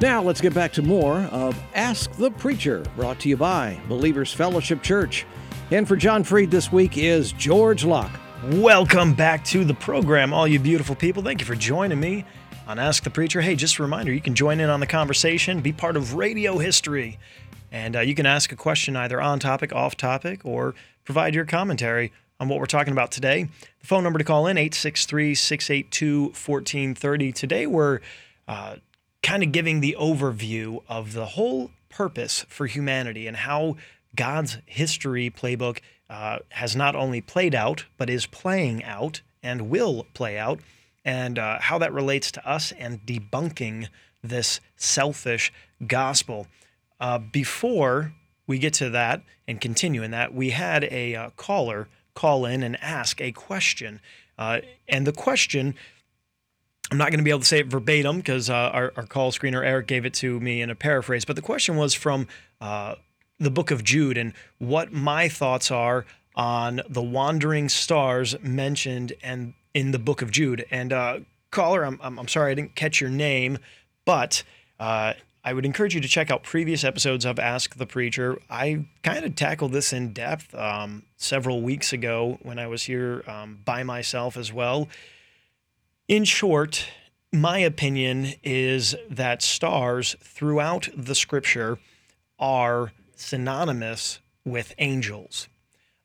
Now 0.00 0.22
let's 0.22 0.40
get 0.40 0.54
back 0.54 0.72
to 0.72 0.82
more 0.82 1.18
of 1.24 1.62
Ask 1.74 2.12
the 2.12 2.30
Preacher, 2.30 2.82
brought 2.96 3.20
to 3.20 3.28
you 3.28 3.36
by 3.36 3.78
Believers 3.86 4.32
Fellowship 4.32 4.82
Church. 4.82 5.26
And 5.70 5.86
for 5.86 5.94
John 5.94 6.24
Freed 6.24 6.50
this 6.50 6.72
week 6.72 6.96
is 6.96 7.32
George 7.32 7.84
Locke. 7.84 8.18
Welcome 8.44 9.12
back 9.12 9.44
to 9.46 9.62
the 9.62 9.74
program, 9.74 10.32
all 10.32 10.48
you 10.48 10.58
beautiful 10.58 10.94
people. 10.94 11.22
Thank 11.22 11.40
you 11.40 11.46
for 11.46 11.54
joining 11.54 12.00
me 12.00 12.24
on 12.66 12.78
Ask 12.78 13.02
the 13.02 13.10
Preacher. 13.10 13.42
Hey, 13.42 13.56
just 13.56 13.78
a 13.78 13.82
reminder 13.82 14.10
you 14.10 14.22
can 14.22 14.34
join 14.34 14.58
in 14.58 14.70
on 14.70 14.80
the 14.80 14.86
conversation, 14.86 15.60
be 15.60 15.70
part 15.70 15.98
of 15.98 16.14
radio 16.14 16.56
history, 16.56 17.18
and 17.70 17.94
uh, 17.94 18.00
you 18.00 18.14
can 18.14 18.24
ask 18.24 18.52
a 18.52 18.56
question 18.56 18.96
either 18.96 19.20
on 19.20 19.38
topic, 19.38 19.74
off 19.74 19.98
topic, 19.98 20.40
or 20.46 20.74
provide 21.04 21.34
your 21.34 21.44
commentary 21.44 22.10
on 22.40 22.48
what 22.48 22.58
we're 22.58 22.64
talking 22.64 22.94
about 22.94 23.12
today. 23.12 23.50
The 23.80 23.86
phone 23.86 24.02
number 24.02 24.18
to 24.18 24.24
call 24.24 24.46
in 24.46 24.56
863-682-1430. 24.56 27.34
Today 27.34 27.66
we're 27.66 28.00
uh, 28.48 28.76
kind 29.22 29.42
of 29.42 29.52
giving 29.52 29.80
the 29.80 29.96
overview 29.98 30.82
of 30.88 31.12
the 31.12 31.26
whole 31.26 31.70
purpose 31.88 32.44
for 32.48 32.66
humanity 32.66 33.26
and 33.26 33.36
how 33.36 33.76
God's 34.16 34.58
history 34.66 35.30
playbook 35.30 35.80
uh, 36.08 36.38
has 36.50 36.74
not 36.74 36.96
only 36.96 37.20
played 37.20 37.54
out, 37.54 37.84
but 37.96 38.10
is 38.10 38.26
playing 38.26 38.82
out 38.84 39.20
and 39.42 39.70
will 39.70 40.06
play 40.14 40.38
out, 40.38 40.60
and 41.04 41.38
uh, 41.38 41.58
how 41.60 41.78
that 41.78 41.92
relates 41.92 42.30
to 42.32 42.48
us 42.48 42.72
and 42.72 43.04
debunking 43.06 43.88
this 44.22 44.60
selfish 44.76 45.52
gospel. 45.86 46.46
Uh, 46.98 47.18
before 47.18 48.12
we 48.46 48.58
get 48.58 48.74
to 48.74 48.90
that 48.90 49.22
and 49.46 49.60
continue 49.60 50.02
in 50.02 50.10
that, 50.10 50.34
we 50.34 50.50
had 50.50 50.84
a 50.84 51.14
uh, 51.14 51.30
caller 51.36 51.88
call 52.14 52.44
in 52.44 52.62
and 52.62 52.76
ask 52.82 53.20
a 53.20 53.32
question. 53.32 54.00
Uh, 54.36 54.60
and 54.88 55.06
the 55.06 55.12
question, 55.12 55.74
I'm 56.90 56.98
not 56.98 57.10
going 57.10 57.18
to 57.18 57.24
be 57.24 57.30
able 57.30 57.40
to 57.40 57.46
say 57.46 57.60
it 57.60 57.68
verbatim 57.68 58.16
because 58.18 58.50
uh, 58.50 58.54
our, 58.54 58.92
our 58.96 59.06
call 59.06 59.30
screener 59.30 59.64
Eric 59.64 59.86
gave 59.86 60.04
it 60.04 60.14
to 60.14 60.40
me 60.40 60.60
in 60.60 60.70
a 60.70 60.74
paraphrase, 60.74 61.24
but 61.24 61.36
the 61.36 61.42
question 61.42 61.76
was 61.76 61.94
from 61.94 62.26
uh, 62.60 62.96
the 63.38 63.50
book 63.50 63.70
of 63.70 63.84
Jude 63.84 64.18
and 64.18 64.32
what 64.58 64.92
my 64.92 65.28
thoughts 65.28 65.70
are 65.70 66.04
on 66.34 66.80
the 66.88 67.02
wandering 67.02 67.68
stars 67.68 68.34
mentioned 68.42 69.12
and 69.22 69.54
in 69.72 69.92
the 69.92 69.98
book 69.98 70.20
of 70.20 70.32
Jude. 70.32 70.64
And 70.70 70.92
uh, 70.92 71.20
caller, 71.52 71.84
I'm, 71.84 72.00
I'm, 72.02 72.18
I'm 72.18 72.28
sorry 72.28 72.50
I 72.50 72.54
didn't 72.54 72.74
catch 72.74 73.00
your 73.00 73.10
name, 73.10 73.58
but 74.04 74.42
uh, 74.80 75.14
I 75.44 75.52
would 75.52 75.64
encourage 75.64 75.94
you 75.94 76.00
to 76.00 76.08
check 76.08 76.30
out 76.30 76.42
previous 76.42 76.82
episodes 76.82 77.24
of 77.24 77.38
Ask 77.38 77.76
the 77.76 77.86
Preacher. 77.86 78.40
I 78.50 78.84
kind 79.02 79.24
of 79.24 79.36
tackled 79.36 79.72
this 79.72 79.92
in 79.92 80.12
depth 80.12 80.54
um, 80.54 81.04
several 81.16 81.62
weeks 81.62 81.92
ago 81.92 82.38
when 82.42 82.58
I 82.58 82.66
was 82.66 82.82
here 82.82 83.22
um, 83.28 83.60
by 83.64 83.84
myself 83.84 84.36
as 84.36 84.52
well. 84.52 84.88
In 86.10 86.24
short, 86.24 86.86
my 87.32 87.58
opinion 87.58 88.34
is 88.42 88.96
that 89.08 89.42
stars 89.42 90.16
throughout 90.20 90.88
the 90.92 91.14
scripture 91.14 91.78
are 92.36 92.90
synonymous 93.14 94.18
with 94.44 94.74
angels. 94.78 95.46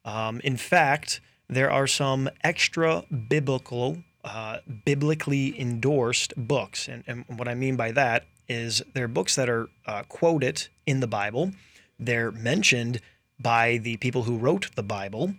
Um, 0.03 0.41
in 0.43 0.57
fact, 0.57 1.21
there 1.49 1.71
are 1.71 1.87
some 1.87 2.29
extra 2.43 3.03
biblical, 3.29 4.03
uh, 4.23 4.59
biblically 4.85 5.59
endorsed 5.59 6.35
books. 6.37 6.87
And, 6.87 7.03
and 7.07 7.25
what 7.27 7.47
I 7.47 7.55
mean 7.55 7.75
by 7.75 7.91
that 7.93 8.25
is 8.47 8.83
they're 8.93 9.07
books 9.07 9.33
that 9.33 9.49
are 9.49 9.69
uh, 9.87 10.03
quoted 10.03 10.67
in 10.85 10.99
the 10.99 11.07
Bible, 11.07 11.49
they're 11.97 12.31
mentioned 12.31 13.01
by 13.39 13.77
the 13.77 13.97
people 13.97 14.21
who 14.21 14.37
wrote 14.37 14.69
the 14.75 14.83
Bible. 14.83 15.33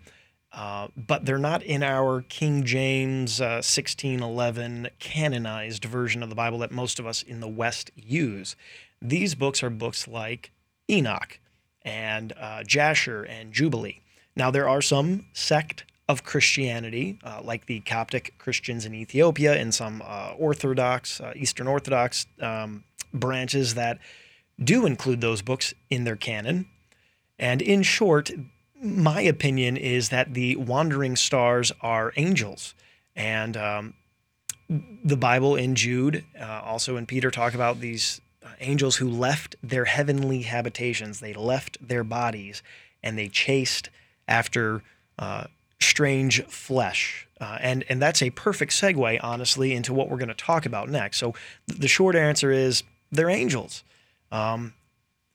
Uh, 0.57 0.89
but 0.97 1.27
they're 1.27 1.37
not 1.37 1.63
in 1.63 1.83
our 1.83 2.23
King 2.23 2.65
James 2.65 3.43
uh, 3.43 3.61
1611 3.61 4.89
canonized 4.99 5.85
version 5.85 6.23
of 6.23 6.31
the 6.31 6.35
Bible 6.35 6.59
that 6.61 6.73
most 6.73 6.99
of 6.99 7.07
us 7.07 7.23
in 7.23 7.41
the 7.41 7.49
West 7.49 7.91
use. 7.95 8.57
These 9.03 9.35
books 9.35 9.63
are 9.63 9.69
books 9.69 10.09
like 10.09 10.53
Enoch 10.91 11.39
and 11.83 12.33
uh, 12.41 12.63
Jasher 12.63 13.23
and 13.23 13.53
Jubilee. 13.53 14.01
Now, 14.35 14.51
there 14.51 14.67
are 14.67 14.81
some 14.81 15.27
sect 15.35 15.85
of 16.09 16.25
Christianity, 16.25 17.19
uh, 17.23 17.43
like 17.45 17.67
the 17.67 17.81
Coptic 17.81 18.39
Christians 18.39 18.87
in 18.87 18.95
Ethiopia 18.95 19.55
and 19.55 19.75
some 19.75 20.03
uh, 20.07 20.33
Orthodox, 20.39 21.21
Eastern 21.35 21.67
Orthodox 21.67 22.25
um, 22.41 22.85
branches 23.13 23.75
that 23.75 23.99
do 24.63 24.87
include 24.87 25.21
those 25.21 25.43
books 25.43 25.75
in 25.91 26.05
their 26.05 26.17
canon. 26.17 26.67
And 27.39 27.61
in 27.61 27.83
short, 27.83 28.31
my 28.83 29.21
opinion 29.21 29.77
is 29.77 30.11
that 30.11 30.35
the 30.35 30.57
wandering 30.57 31.17
stars 31.17 31.73
are 31.81 32.13
angels. 32.17 32.75
And 33.15 33.57
um, 33.57 33.95
the 34.69 35.17
Bible 35.17 35.57
in 35.57 35.75
Jude, 35.75 36.25
uh, 36.41 36.61
also 36.65 36.97
in 36.97 37.07
Peter, 37.07 37.31
talk 37.31 37.55
about 37.55 37.81
these 37.81 38.21
uh, 38.45 38.49
angels 38.61 38.97
who 38.97 39.09
left 39.09 39.57
their 39.63 39.87
heavenly 39.87 40.43
habitations. 40.43 41.21
They 41.21 41.33
left 41.33 41.79
their 41.87 42.05
bodies 42.05 42.63
and 43.03 43.17
they 43.17 43.29
chased 43.29 43.91
after 44.29 44.83
uh, 45.19 45.45
strange 45.81 46.45
flesh. 46.45 47.29
Uh, 47.41 47.59
and, 47.61 47.85
and 47.89 48.01
that's 48.01 48.23
a 48.23 48.31
perfect 48.31 48.73
segue, 48.73 49.21
honestly, 49.23 49.73
into 49.75 49.93
what 49.93 50.09
we're 50.09 50.17
going 50.17 50.29
to 50.29 50.35
talk 50.35 50.67
about 50.67 50.89
next. 50.89 51.19
So 51.19 51.35
th- 51.69 51.81
the 51.81 51.89
short 51.89 52.17
answer 52.17 52.51
is 52.51 52.83
they're 53.13 53.31
angels. 53.31 53.85
Um, 54.33 54.75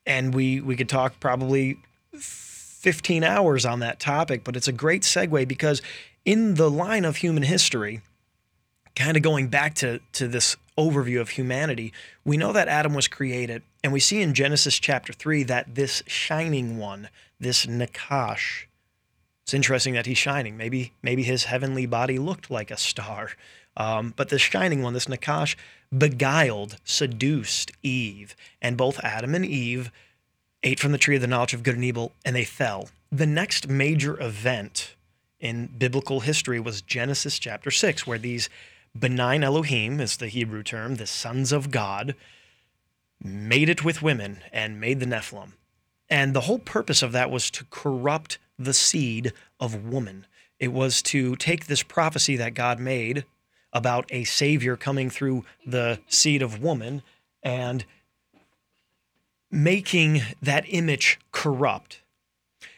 and 0.05 0.33
we, 0.33 0.62
we 0.62 0.75
could 0.75 0.89
talk 0.89 1.19
probably 1.19 1.77
15 2.81 3.23
hours 3.23 3.63
on 3.63 3.79
that 3.79 4.00
topic, 4.00 4.43
but 4.43 4.55
it's 4.55 4.67
a 4.67 4.71
great 4.71 5.03
segue 5.03 5.47
because 5.47 5.83
in 6.25 6.55
the 6.55 6.69
line 6.69 7.05
of 7.05 7.17
human 7.17 7.43
history, 7.43 8.01
kind 8.95 9.15
of 9.15 9.21
going 9.21 9.50
back 9.50 9.75
to, 9.75 10.00
to 10.13 10.27
this 10.27 10.57
overview 10.79 11.21
of 11.21 11.29
humanity, 11.29 11.93
we 12.25 12.38
know 12.38 12.51
that 12.51 12.67
Adam 12.67 12.95
was 12.95 13.07
created, 13.07 13.61
and 13.83 13.93
we 13.93 14.00
see 14.00 14.19
in 14.19 14.33
Genesis 14.33 14.79
chapter 14.79 15.13
3 15.13 15.43
that 15.43 15.75
this 15.75 16.01
shining 16.07 16.79
one, 16.79 17.09
this 17.39 17.67
Nachash, 17.67 18.65
it's 19.43 19.53
interesting 19.53 19.93
that 19.93 20.07
he's 20.07 20.17
shining. 20.17 20.57
Maybe 20.57 20.93
maybe 21.03 21.21
his 21.21 21.45
heavenly 21.45 21.85
body 21.85 22.17
looked 22.17 22.50
like 22.50 22.71
a 22.71 22.77
star. 22.77 23.31
Um, 23.77 24.13
but 24.17 24.29
this 24.29 24.41
shining 24.41 24.81
one, 24.81 24.93
this 24.93 25.05
Nachash, 25.05 25.55
beguiled, 25.95 26.77
seduced 26.83 27.71
Eve, 27.83 28.35
and 28.61 28.75
both 28.75 29.00
Adam 29.03 29.35
and 29.35 29.45
Eve 29.45 29.91
ate 30.63 30.80
from 30.80 30.91
the 30.91 30.98
tree 30.98 31.15
of 31.15 31.22
the 31.22 31.27
knowledge 31.27 31.53
of 31.53 31.63
good 31.63 31.75
and 31.75 31.84
evil, 31.84 32.12
and 32.25 32.36
they 32.36 32.44
fell. 32.44 32.89
The 33.12 33.25
next 33.25 33.68
major 33.68 34.22
event 34.22 34.96
in 35.39 35.68
biblical 35.68 36.20
history 36.22 36.60
was 36.60 36.82
Genesis 36.82 37.39
chapter 37.39 37.72
6, 37.72 38.06
where 38.06 38.20
these 38.20 38.50
bene 38.98 39.44
Elohim, 39.44 40.00
is 40.00 40.18
the 40.18 40.27
Hebrew 40.27 40.63
term, 40.63 40.96
the 40.96 41.08
sons 41.08 41.51
of 41.51 41.72
God, 41.72 42.15
made 43.24 43.70
it 43.70 43.84
with 43.84 44.01
women 44.01 44.41
and 44.51 44.80
made 44.80 45.00
the 45.00 45.06
Nephilim. 45.06 45.53
And 46.10 46.34
the 46.34 46.41
whole 46.41 46.60
purpose 46.60 47.01
of 47.01 47.12
that 47.13 47.32
was 47.32 47.50
to 47.51 47.65
corrupt 47.70 48.38
the 48.60 48.74
seed 48.74 49.34
of 49.60 49.86
woman. 49.86 50.27
It 50.60 50.74
was 50.74 51.01
to 51.03 51.36
take 51.38 51.65
this 51.65 51.84
prophecy 51.84 52.36
that 52.36 52.53
God 52.53 52.80
made 52.80 53.25
about 53.74 54.06
a 54.10 54.25
savior 54.25 54.75
coming 54.75 55.10
through 55.10 55.46
the 55.65 56.00
seed 56.08 56.41
of 56.41 56.62
woman 56.62 57.01
and 57.41 57.86
making 59.51 60.22
that 60.41 60.65
image 60.67 61.20
corrupt. 61.31 62.01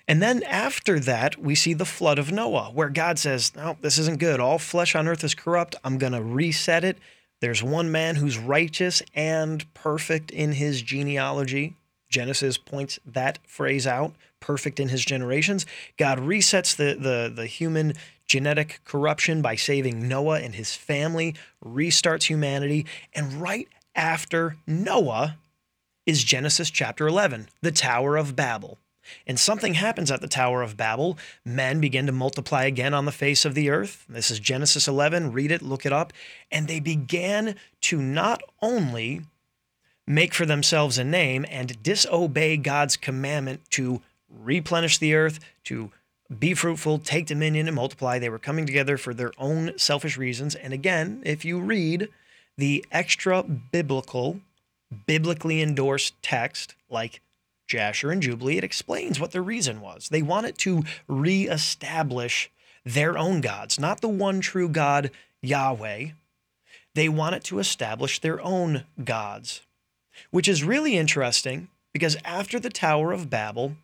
And 0.08 0.22
then 0.22 0.44
after 0.44 1.00
that, 1.00 1.38
we 1.38 1.56
see 1.56 1.74
the 1.74 1.86
flood 1.86 2.20
of 2.20 2.32
Noah, 2.32 2.72
where 2.74 2.90
God 2.90 3.18
says, 3.18 3.56
No, 3.56 3.78
this 3.82 3.98
isn't 3.98 4.20
good. 4.20 4.40
All 4.40 4.60
flesh 4.60 4.96
on 4.96 5.08
earth 5.08 5.24
is 5.24 5.36
corrupt. 5.36 5.76
I'm 5.84 5.98
going 5.98 6.14
to 6.14 6.22
reset 6.22 6.84
it. 6.84 6.98
There's 7.40 7.64
one 7.64 7.92
man 7.92 8.16
who's 8.16 8.38
righteous 8.38 9.02
and 9.14 9.72
perfect 9.74 10.32
in 10.32 10.54
his 10.54 10.82
genealogy. 10.82 11.76
Genesis 12.10 12.58
points 12.58 13.00
that 13.06 13.40
phrase 13.48 13.88
out, 13.88 14.14
perfect 14.40 14.80
in 14.80 14.90
his 14.90 15.04
generations. 15.04 15.66
God 15.98 16.20
resets 16.20 16.76
the, 16.76 16.96
the, 17.00 17.32
the 17.34 17.48
human 17.48 17.94
genetic 18.28 18.82
corruption 18.86 19.42
by 19.42 19.56
saving 19.56 20.08
Noah 20.08 20.40
and 20.42 20.56
his 20.56 20.76
family, 20.76 21.36
restarts 21.66 22.24
humanity. 22.24 22.86
And 23.14 23.34
right 23.42 23.68
after 23.96 24.58
Noah 24.68 25.38
is 26.06 26.24
Genesis 26.24 26.70
chapter 26.70 27.08
11, 27.08 27.50
the 27.62 27.72
Tower 27.72 28.18
of 28.18 28.36
Babel. 28.36 28.78
And 29.28 29.40
something 29.40 29.74
happens 29.74 30.12
at 30.12 30.22
the 30.22 30.28
Tower 30.28 30.62
of 30.62 30.78
Babel. 30.78 31.18
Men 31.44 31.82
begin 31.82 32.06
to 32.06 32.12
multiply 32.12 32.64
again 32.64 32.94
on 32.94 33.06
the 33.06 33.12
face 33.12 33.46
of 33.46 33.54
the 33.54 33.70
earth. 33.70 34.06
This 34.08 34.32
is 34.32 34.40
Genesis 34.40 34.88
11. 34.88 35.34
Read 35.34 35.52
it, 35.52 35.62
look 35.62 35.86
it 35.86 35.94
up. 35.94 36.14
And 36.52 36.68
they 36.68 36.80
began 36.80 37.56
to 37.82 38.02
not 38.02 38.42
only 38.62 39.22
make 40.08 40.34
for 40.34 40.46
themselves 40.46 40.98
a 40.98 41.04
name 41.04 41.46
and 41.50 41.82
disobey 41.84 42.58
God's 42.58 42.98
commandment 42.98 43.62
to 43.72 44.02
replenish 44.30 44.98
the 44.98 45.16
earth, 45.16 45.40
to 45.66 45.92
be 46.40 46.54
fruitful, 46.54 47.00
take 47.00 47.28
dominion, 47.28 47.68
and 47.68 47.76
multiply. 47.76 48.20
They 48.20 48.30
were 48.30 48.40
coming 48.40 48.66
together 48.66 48.98
for 48.98 49.14
their 49.14 49.32
own 49.38 49.78
selfish 49.78 50.18
reasons. 50.18 50.56
And 50.56 50.74
again, 50.74 51.22
if 51.26 51.46
you 51.46 51.60
read 51.60 52.10
the 52.58 52.86
extra 52.92 53.44
biblical, 53.44 54.40
biblically 55.06 55.62
endorsed 55.62 56.22
text 56.22 56.76
like 56.90 57.22
Jasher 57.68 58.12
and 58.12 58.22
Jubilee, 58.22 58.58
it 58.58 58.64
explains 58.64 59.20
what 59.20 59.32
their 59.32 59.42
reason 59.42 59.82
was. 59.82 60.10
They 60.10 60.22
wanted 60.22 60.58
to 60.60 60.84
reestablish 61.08 62.52
their 62.86 63.18
own 63.18 63.42
gods, 63.42 63.80
not 63.80 64.02
the 64.02 64.10
one 64.10 64.42
true 64.42 64.70
God, 64.70 65.12
Yahweh. 65.42 66.10
They 66.96 67.10
wanted 67.10 67.44
to 67.46 67.60
establish 67.60 68.20
their 68.20 68.42
own 68.42 68.84
gods 69.04 69.62
which 70.32 70.48
is 70.48 70.64
really 70.64 70.98
interesting 70.98 71.68
because 71.92 72.18
after 72.26 72.60
the 72.60 72.70
Tower 72.70 73.12
of 73.12 73.30
Babel, 73.30 73.76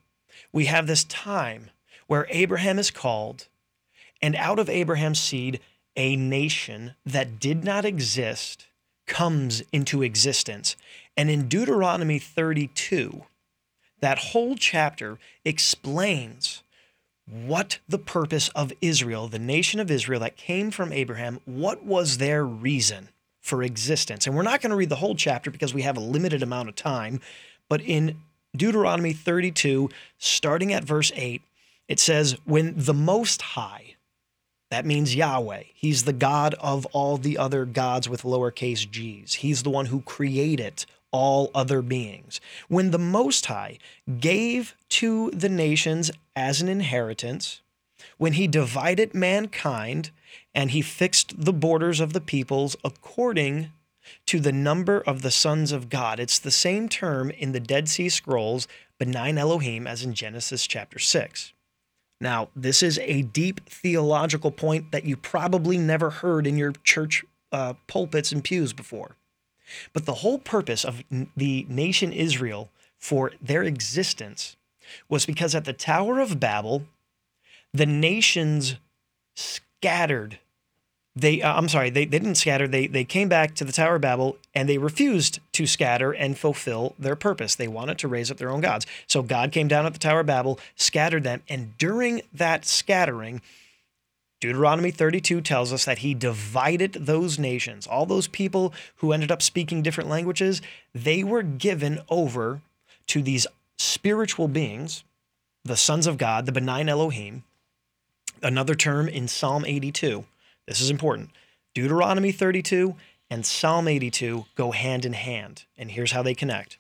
we 0.51 0.66
have 0.66 0.88
this 0.88 1.04
time 1.04 1.70
where 2.08 2.28
Abraham 2.30 2.80
is 2.80 2.92
called, 2.92 3.48
and 4.22 4.36
out 4.36 4.60
of 4.60 4.70
Abraham's 4.70 5.20
seed, 5.20 5.60
a 5.96 6.16
nation 6.16 6.96
that 7.06 7.39
did 7.39 7.63
not 7.63 7.86
exist 7.86 8.66
comes 9.10 9.62
into 9.74 10.01
existence. 10.01 10.78
And 11.18 11.30
in 11.30 11.50
Deuteronomy 11.50 12.20
32, 12.20 13.24
that 14.00 14.20
whole 14.20 14.56
chapter 14.56 15.20
explains 15.44 16.63
what 17.30 17.80
the 17.88 18.00
purpose 18.00 18.50
of 18.50 18.72
Israel, 18.82 19.28
the 19.28 19.38
nation 19.38 19.80
of 19.80 19.92
Israel 19.92 20.22
that 20.22 20.38
came 20.38 20.72
from 20.72 20.94
Abraham, 20.94 21.42
what 21.46 21.84
was 21.84 22.18
their 22.18 22.46
reason 22.46 23.10
for 23.42 23.62
existence? 23.62 24.25
And 24.25 24.36
we're 24.36 24.44
not 24.44 24.62
going 24.62 24.72
to 24.72 24.75
read 24.75 24.89
the 24.89 24.96
whole 24.96 25.16
chapter 25.16 25.51
because 25.51 25.74
we 25.74 25.82
have 25.82 25.98
a 25.98 26.01
limited 26.01 26.42
amount 26.42 26.70
of 26.70 26.75
time, 26.75 27.20
but 27.68 27.82
in 27.82 28.22
Deuteronomy 28.56 29.13
32, 29.13 29.89
starting 30.18 30.74
at 30.74 30.84
verse 30.84 31.12
8, 31.16 31.42
it 31.88 32.00
says, 32.00 32.38
When 32.46 32.74
the 32.75 32.94
Most 32.94 33.42
High, 33.42 33.88
that 34.69 34.85
means 34.85 35.15
Yahweh. 35.15 35.63
He's 35.73 36.03
the 36.03 36.13
God 36.13 36.53
of 36.55 36.85
all 36.88 37.17
the 37.17 37.38
other 37.38 37.65
gods 37.65 38.07
with 38.07 38.23
lowercase 38.23 38.89
g's. 38.89 39.35
He's 39.35 39.63
the 39.63 39.69
one 39.69 39.88
who 39.88 40.01
created 40.01 40.85
all 41.11 41.49
other 41.55 41.81
beings. 41.81 42.39
When 42.67 42.91
the 42.91 42.99
Most 42.99 43.47
High 43.47 43.79
gave 44.19 44.75
to 44.89 45.31
the 45.31 45.49
nations 45.49 46.11
as 46.35 46.61
an 46.61 46.67
inheritance, 46.67 47.61
when 48.17 48.33
he 48.33 48.47
divided 48.47 49.15
mankind 49.15 50.11
and 50.53 50.71
he 50.71 50.81
fixed 50.81 51.43
the 51.43 51.53
borders 51.53 51.99
of 51.99 52.13
the 52.13 52.21
peoples 52.21 52.75
according 52.83 53.71
to 54.27 54.39
the 54.39 54.51
number 54.51 55.01
of 55.01 55.21
the 55.21 55.31
sons 55.31 55.71
of 55.71 55.89
God. 55.89 56.19
It's 56.19 56.39
the 56.39 56.51
same 56.51 56.89
term 56.89 57.29
in 57.31 57.51
the 57.51 57.59
Dead 57.59 57.88
Sea 57.89 58.09
Scrolls, 58.09 58.67
bene 58.97 59.38
Elohim, 59.38 59.85
as 59.88 60.03
in 60.03 60.13
Genesis 60.13 60.65
chapter 60.67 60.99
6. 60.99 61.53
Now, 62.21 62.49
this 62.55 62.83
is 62.83 62.99
a 62.99 63.21
deep 63.21 63.69
theological 63.69 64.51
point 64.51 64.91
that 64.91 65.05
you 65.05 65.15
probably 65.15 65.77
never 65.77 66.09
heard 66.09 66.45
in 66.45 66.57
your 66.57 66.73
church 66.83 67.23
uh, 67.51 67.73
pulpits 67.88 68.31
and 68.31 68.43
pews 68.43 68.73
before. 68.73 69.15
But 69.93 70.05
the 70.05 70.15
whole 70.15 70.39
purpose 70.39 70.83
of 70.83 71.03
the 71.38 71.65
nation 71.69 72.11
Israel 72.11 72.69
for 72.97 73.31
their 73.41 73.63
existence 73.63 74.57
was 75.07 75.25
because 75.25 75.55
at 75.55 75.65
the 75.65 75.73
Tower 75.73 76.19
of 76.19 76.39
Babel, 76.39 76.83
the 77.73 77.85
nations 77.85 78.75
scattered. 79.35 80.39
They, 81.16 81.42
uh, 81.42 81.54
I'm 81.54 81.68
sorry, 81.68 81.89
they, 81.89 82.06
they 82.06 82.20
didn't 82.20 82.36
scatter. 82.36 82.68
They, 82.68 82.88
they 82.88 83.04
came 83.04 83.30
back 83.30 83.56
to 83.56 83.66
the 83.66 83.72
Tower 83.72 83.96
of 83.96 84.01
Babel 84.01 84.38
and 84.54 84.70
they 84.70 84.78
refused 84.78 85.39
to 85.54 85.68
scatter 85.68 86.12
and 86.12 86.38
fulfill 86.38 86.96
their 86.98 87.16
purpose. 87.16 87.56
They 87.56 87.68
wanted 87.68 87.98
to 88.00 88.08
raise 88.08 88.32
up 88.32 88.38
their 88.38 88.51
own 88.51 88.62
gods. 88.62 88.86
So 89.08 89.22
God 89.22 89.51
came 89.51 89.68
down 89.68 89.86
at 89.86 89.94
the 89.94 90.00
Tower 90.00 90.22
of 90.22 90.28
Babel, 90.28 90.60
scattered 90.75 91.24
them, 91.24 91.42
and 91.50 91.78
during 91.78 92.22
that 92.34 92.66
scattering, 92.66 93.42
Deuteronomy 94.39 94.92
32 94.92 95.42
tells 95.42 95.74
us 95.74 95.84
that 95.84 95.98
he 96.00 96.13
divided 96.13 96.94
those 96.94 97.38
nations. 97.38 97.86
All 97.86 98.06
those 98.06 98.28
people 98.28 98.74
who 98.98 99.12
ended 99.12 99.32
up 99.32 99.42
speaking 99.42 99.82
different 99.82 100.10
languages, 100.10 100.62
they 100.96 101.24
were 101.24 101.44
given 101.44 102.00
over 102.08 102.62
to 103.08 103.22
these 103.22 103.46
spiritual 103.78 104.48
beings, 104.48 105.04
the 105.66 105.75
sons 105.75 106.08
of 106.08 106.18
God, 106.18 106.46
the 106.46 106.54
bene 106.54 106.88
Elohim. 106.88 107.44
Another 108.42 108.75
term 108.75 109.10
in 109.10 109.28
Psalm 109.28 109.66
82. 109.66 110.24
This 110.69 110.79
is 110.79 110.89
important. 110.89 111.31
Deuteronomy 111.73 112.31
32 112.31 112.95
and 113.29 113.45
Psalm 113.45 113.88
82 113.88 114.45
go 114.55 114.71
hand 114.71 115.03
in 115.03 115.13
hand. 115.13 115.65
And 115.77 115.91
here's 115.91 116.13
how 116.13 116.23
they 116.23 116.33
connect 116.33 116.77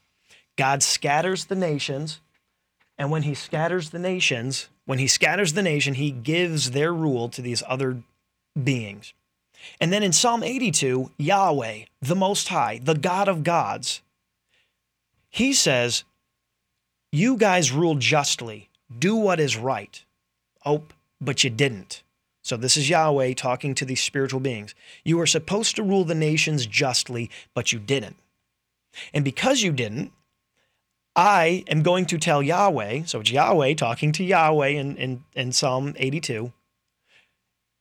God 0.55 0.81
scatters 0.81 1.45
the 1.45 1.55
nations 1.55 2.21
and 2.99 3.09
when 3.09 3.23
he 3.23 3.33
scatters 3.33 3.91
the 3.91 3.97
nations, 3.97 4.67
when 4.85 4.99
he 4.99 5.07
scatters 5.07 5.53
the 5.53 5.63
nation, 5.63 5.93
he 5.93 6.11
gives 6.11 6.71
their 6.71 6.93
rule 6.93 7.29
to 7.29 7.41
these 7.41 7.63
other 7.65 8.03
beings. 8.61 9.13
And 9.79 9.93
then 9.93 10.03
in 10.03 10.11
Psalm 10.11 10.43
82, 10.43 11.09
Yahweh, 11.17 11.85
the 12.01 12.15
Most 12.15 12.49
High, 12.49 12.81
the 12.83 12.95
God 12.95 13.29
of 13.29 13.43
gods, 13.43 14.01
he 15.29 15.53
says, 15.53 16.03
You 17.11 17.37
guys 17.37 17.71
rule 17.71 17.95
justly, 17.95 18.69
do 18.97 19.15
what 19.15 19.39
is 19.39 19.55
right. 19.55 20.03
Oh, 20.65 20.83
but 21.21 21.43
you 21.45 21.49
didn't. 21.49 22.03
So 22.49 22.57
this 22.57 22.77
is 22.77 22.89
Yahweh 22.89 23.35
talking 23.35 23.75
to 23.75 23.85
these 23.85 24.01
spiritual 24.01 24.39
beings. 24.39 24.73
You 25.05 25.17
were 25.17 25.27
supposed 25.27 25.75
to 25.75 25.83
rule 25.83 26.03
the 26.03 26.15
nations 26.15 26.65
justly, 26.65 27.29
but 27.53 27.71
you 27.71 27.77
didn't. 27.77 28.15
And 29.13 29.23
because 29.23 29.61
you 29.61 29.71
didn't, 29.71 30.11
I 31.15 31.63
am 31.67 31.83
going 31.83 32.07
to 32.07 32.17
tell 32.17 32.41
Yahweh, 32.41 33.03
so 33.05 33.19
it's 33.19 33.29
Yahweh 33.29 33.75
talking 33.75 34.11
to 34.13 34.23
Yahweh 34.23 34.69
in, 34.69 34.97
in, 34.97 35.23
in 35.35 35.51
Psalm 35.51 35.93
82. 35.95 36.51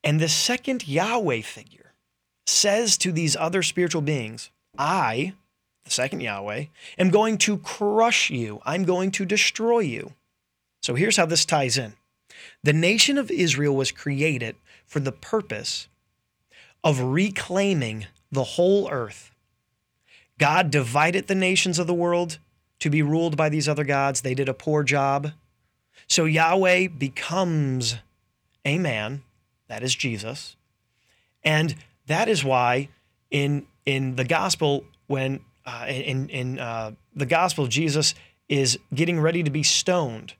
And 0.03 0.19
the 0.19 0.29
second 0.29 0.87
Yahweh 0.87 1.41
figure 1.41 1.93
says 2.45 2.95
to 2.99 3.11
these 3.11 3.35
other 3.35 3.63
spiritual 3.63 4.03
beings, 4.03 4.51
I, 4.77 5.33
the 5.83 5.89
second 5.89 6.19
Yahweh, 6.19 6.65
am 6.99 7.09
going 7.09 7.39
to 7.39 7.57
crush 7.57 8.29
you. 8.29 8.61
I'm 8.67 8.83
going 8.83 9.09
to 9.13 9.25
destroy 9.25 9.79
you. 9.79 10.13
So 10.83 10.93
here's 10.93 11.17
how 11.17 11.25
this 11.25 11.43
ties 11.43 11.75
in 11.75 11.95
the 12.63 12.73
nation 12.73 13.17
of 13.17 13.31
Israel 13.31 13.75
was 13.75 13.91
created 13.91 14.55
for 14.85 14.99
the 14.99 15.11
purpose 15.11 15.87
of 16.83 16.99
reclaiming 17.01 18.07
the 18.31 18.43
whole 18.43 18.89
earth. 18.89 19.31
God 20.37 20.71
divided 20.71 21.27
the 21.27 21.35
nations 21.35 21.79
of 21.79 21.87
the 21.87 21.93
world 21.93 22.39
to 22.79 22.89
be 22.89 23.01
ruled 23.01 23.35
by 23.35 23.49
these 23.49 23.67
other 23.67 23.83
gods. 23.83 24.21
They 24.21 24.33
did 24.33 24.49
a 24.49 24.53
poor 24.53 24.83
job. 24.83 25.31
So 26.07 26.25
Yahweh 26.25 26.87
becomes 26.87 27.97
a 28.65 28.77
man, 28.77 29.23
that 29.67 29.83
is 29.83 29.93
Jesus. 29.93 30.55
And 31.43 31.75
that 32.07 32.27
is 32.27 32.43
why 32.43 32.89
in 33.29 33.67
in 33.85 34.15
the 34.15 34.23
gospel 34.23 34.85
when 35.07 35.41
uh, 35.65 35.85
in 35.87 36.29
in 36.29 36.59
uh, 36.59 36.91
the 37.15 37.25
gospel 37.25 37.67
Jesus 37.67 38.15
is 38.47 38.79
getting 38.93 39.19
ready 39.19 39.43
to 39.43 39.51
be 39.51 39.63
stoned 39.63 40.33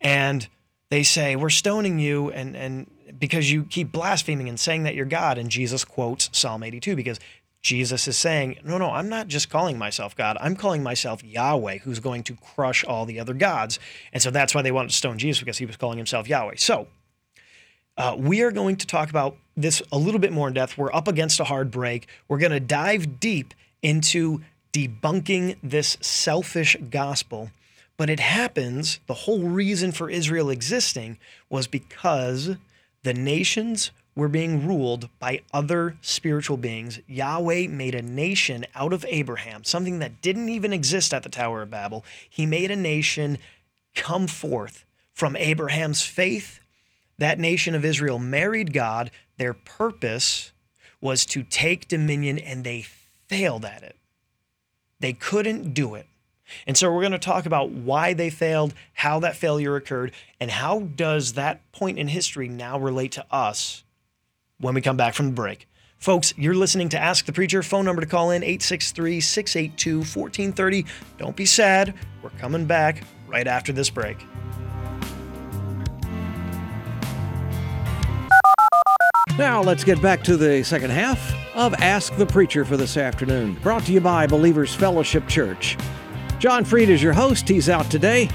and 0.00 0.48
they 0.92 1.02
say 1.02 1.36
we're 1.36 1.48
stoning 1.48 1.98
you 1.98 2.30
and 2.32 2.54
and 2.54 2.86
because 3.18 3.50
you 3.50 3.64
keep 3.64 3.90
blaspheming 3.90 4.46
and 4.46 4.60
saying 4.60 4.82
that 4.82 4.94
you're 4.94 5.06
God 5.06 5.38
and 5.38 5.48
Jesus 5.48 5.86
quotes 5.86 6.28
Psalm 6.32 6.62
82 6.62 6.94
because 6.94 7.18
Jesus 7.62 8.06
is 8.06 8.18
saying 8.18 8.58
no 8.62 8.76
no 8.76 8.90
I'm 8.90 9.08
not 9.08 9.26
just 9.26 9.48
calling 9.48 9.78
myself 9.78 10.14
God 10.14 10.36
I'm 10.38 10.54
calling 10.54 10.82
myself 10.82 11.24
Yahweh 11.24 11.78
who's 11.78 11.98
going 11.98 12.24
to 12.24 12.36
crush 12.36 12.84
all 12.84 13.06
the 13.06 13.18
other 13.18 13.32
gods 13.32 13.78
and 14.12 14.22
so 14.22 14.30
that's 14.30 14.54
why 14.54 14.60
they 14.60 14.70
wanted 14.70 14.90
to 14.90 14.96
stone 14.96 15.16
Jesus 15.16 15.40
because 15.40 15.56
he 15.56 15.64
was 15.64 15.78
calling 15.78 15.96
himself 15.96 16.28
Yahweh 16.28 16.56
so 16.58 16.88
uh, 17.96 18.14
we 18.18 18.42
are 18.42 18.52
going 18.52 18.76
to 18.76 18.86
talk 18.86 19.08
about 19.08 19.36
this 19.56 19.82
a 19.92 19.98
little 19.98 20.20
bit 20.20 20.32
more 20.32 20.48
in 20.48 20.54
depth. 20.54 20.78
We're 20.78 20.94
up 20.94 21.08
against 21.08 21.40
a 21.40 21.44
hard 21.44 21.70
break. 21.70 22.08
We're 22.26 22.38
going 22.38 22.52
to 22.52 22.60
dive 22.60 23.20
deep 23.20 23.52
into 23.82 24.40
debunking 24.72 25.58
this 25.62 25.98
selfish 26.00 26.74
gospel. 26.88 27.50
But 27.96 28.10
it 28.10 28.20
happens, 28.20 29.00
the 29.06 29.14
whole 29.14 29.42
reason 29.42 29.92
for 29.92 30.10
Israel 30.10 30.50
existing 30.50 31.18
was 31.48 31.66
because 31.66 32.56
the 33.02 33.14
nations 33.14 33.90
were 34.14 34.28
being 34.28 34.66
ruled 34.66 35.08
by 35.18 35.40
other 35.52 35.96
spiritual 36.02 36.56
beings. 36.56 37.00
Yahweh 37.06 37.66
made 37.68 37.94
a 37.94 38.02
nation 38.02 38.66
out 38.74 38.92
of 38.92 39.06
Abraham, 39.08 39.64
something 39.64 39.98
that 40.00 40.20
didn't 40.20 40.48
even 40.48 40.72
exist 40.72 41.14
at 41.14 41.22
the 41.22 41.28
Tower 41.28 41.62
of 41.62 41.70
Babel. 41.70 42.04
He 42.28 42.44
made 42.44 42.70
a 42.70 42.76
nation 42.76 43.38
come 43.94 44.26
forth 44.26 44.84
from 45.14 45.36
Abraham's 45.36 46.02
faith 46.02 46.60
that 47.18 47.38
nation 47.38 47.74
of 47.74 47.84
Israel 47.84 48.18
married 48.18 48.72
God. 48.72 49.10
Their 49.36 49.54
purpose 49.54 50.52
was 51.00 51.24
to 51.26 51.44
take 51.44 51.86
dominion, 51.88 52.38
and 52.38 52.64
they 52.64 52.82
failed 53.28 53.64
at 53.64 53.82
it. 53.82 53.96
They 54.98 55.12
couldn't 55.12 55.72
do 55.72 55.94
it. 55.94 56.06
And 56.66 56.76
so 56.76 56.92
we're 56.92 57.02
going 57.02 57.12
to 57.12 57.18
talk 57.18 57.46
about 57.46 57.70
why 57.70 58.12
they 58.14 58.30
failed, 58.30 58.74
how 58.94 59.20
that 59.20 59.36
failure 59.36 59.76
occurred, 59.76 60.12
and 60.40 60.50
how 60.50 60.80
does 60.80 61.34
that 61.34 61.60
point 61.72 61.98
in 61.98 62.08
history 62.08 62.48
now 62.48 62.78
relate 62.78 63.12
to 63.12 63.26
us 63.30 63.84
when 64.58 64.74
we 64.74 64.80
come 64.80 64.96
back 64.96 65.14
from 65.14 65.26
the 65.26 65.32
break. 65.32 65.68
Folks, 65.98 66.34
you're 66.36 66.54
listening 66.54 66.88
to 66.88 66.98
Ask 66.98 67.26
the 67.26 67.32
Preacher. 67.32 67.62
Phone 67.62 67.84
number 67.84 68.00
to 68.00 68.08
call 68.08 68.30
in 68.30 68.42
863 68.42 69.20
682 69.20 69.98
1430. 69.98 70.84
Don't 71.18 71.36
be 71.36 71.46
sad. 71.46 71.94
We're 72.22 72.30
coming 72.30 72.64
back 72.64 73.04
right 73.28 73.46
after 73.46 73.72
this 73.72 73.90
break. 73.90 74.18
Now 79.38 79.62
let's 79.62 79.84
get 79.84 80.02
back 80.02 80.22
to 80.24 80.36
the 80.36 80.62
second 80.62 80.90
half 80.90 81.34
of 81.54 81.72
Ask 81.74 82.16
the 82.16 82.26
Preacher 82.26 82.64
for 82.64 82.76
this 82.76 82.96
afternoon, 82.96 83.54
brought 83.62 83.84
to 83.86 83.92
you 83.92 84.00
by 84.00 84.26
Believers 84.26 84.74
Fellowship 84.74 85.26
Church. 85.26 85.76
John 86.42 86.64
Freed 86.64 86.90
is 86.90 87.00
your 87.00 87.12
host. 87.12 87.48
He's 87.48 87.68
out 87.68 87.88
today. 87.88 88.28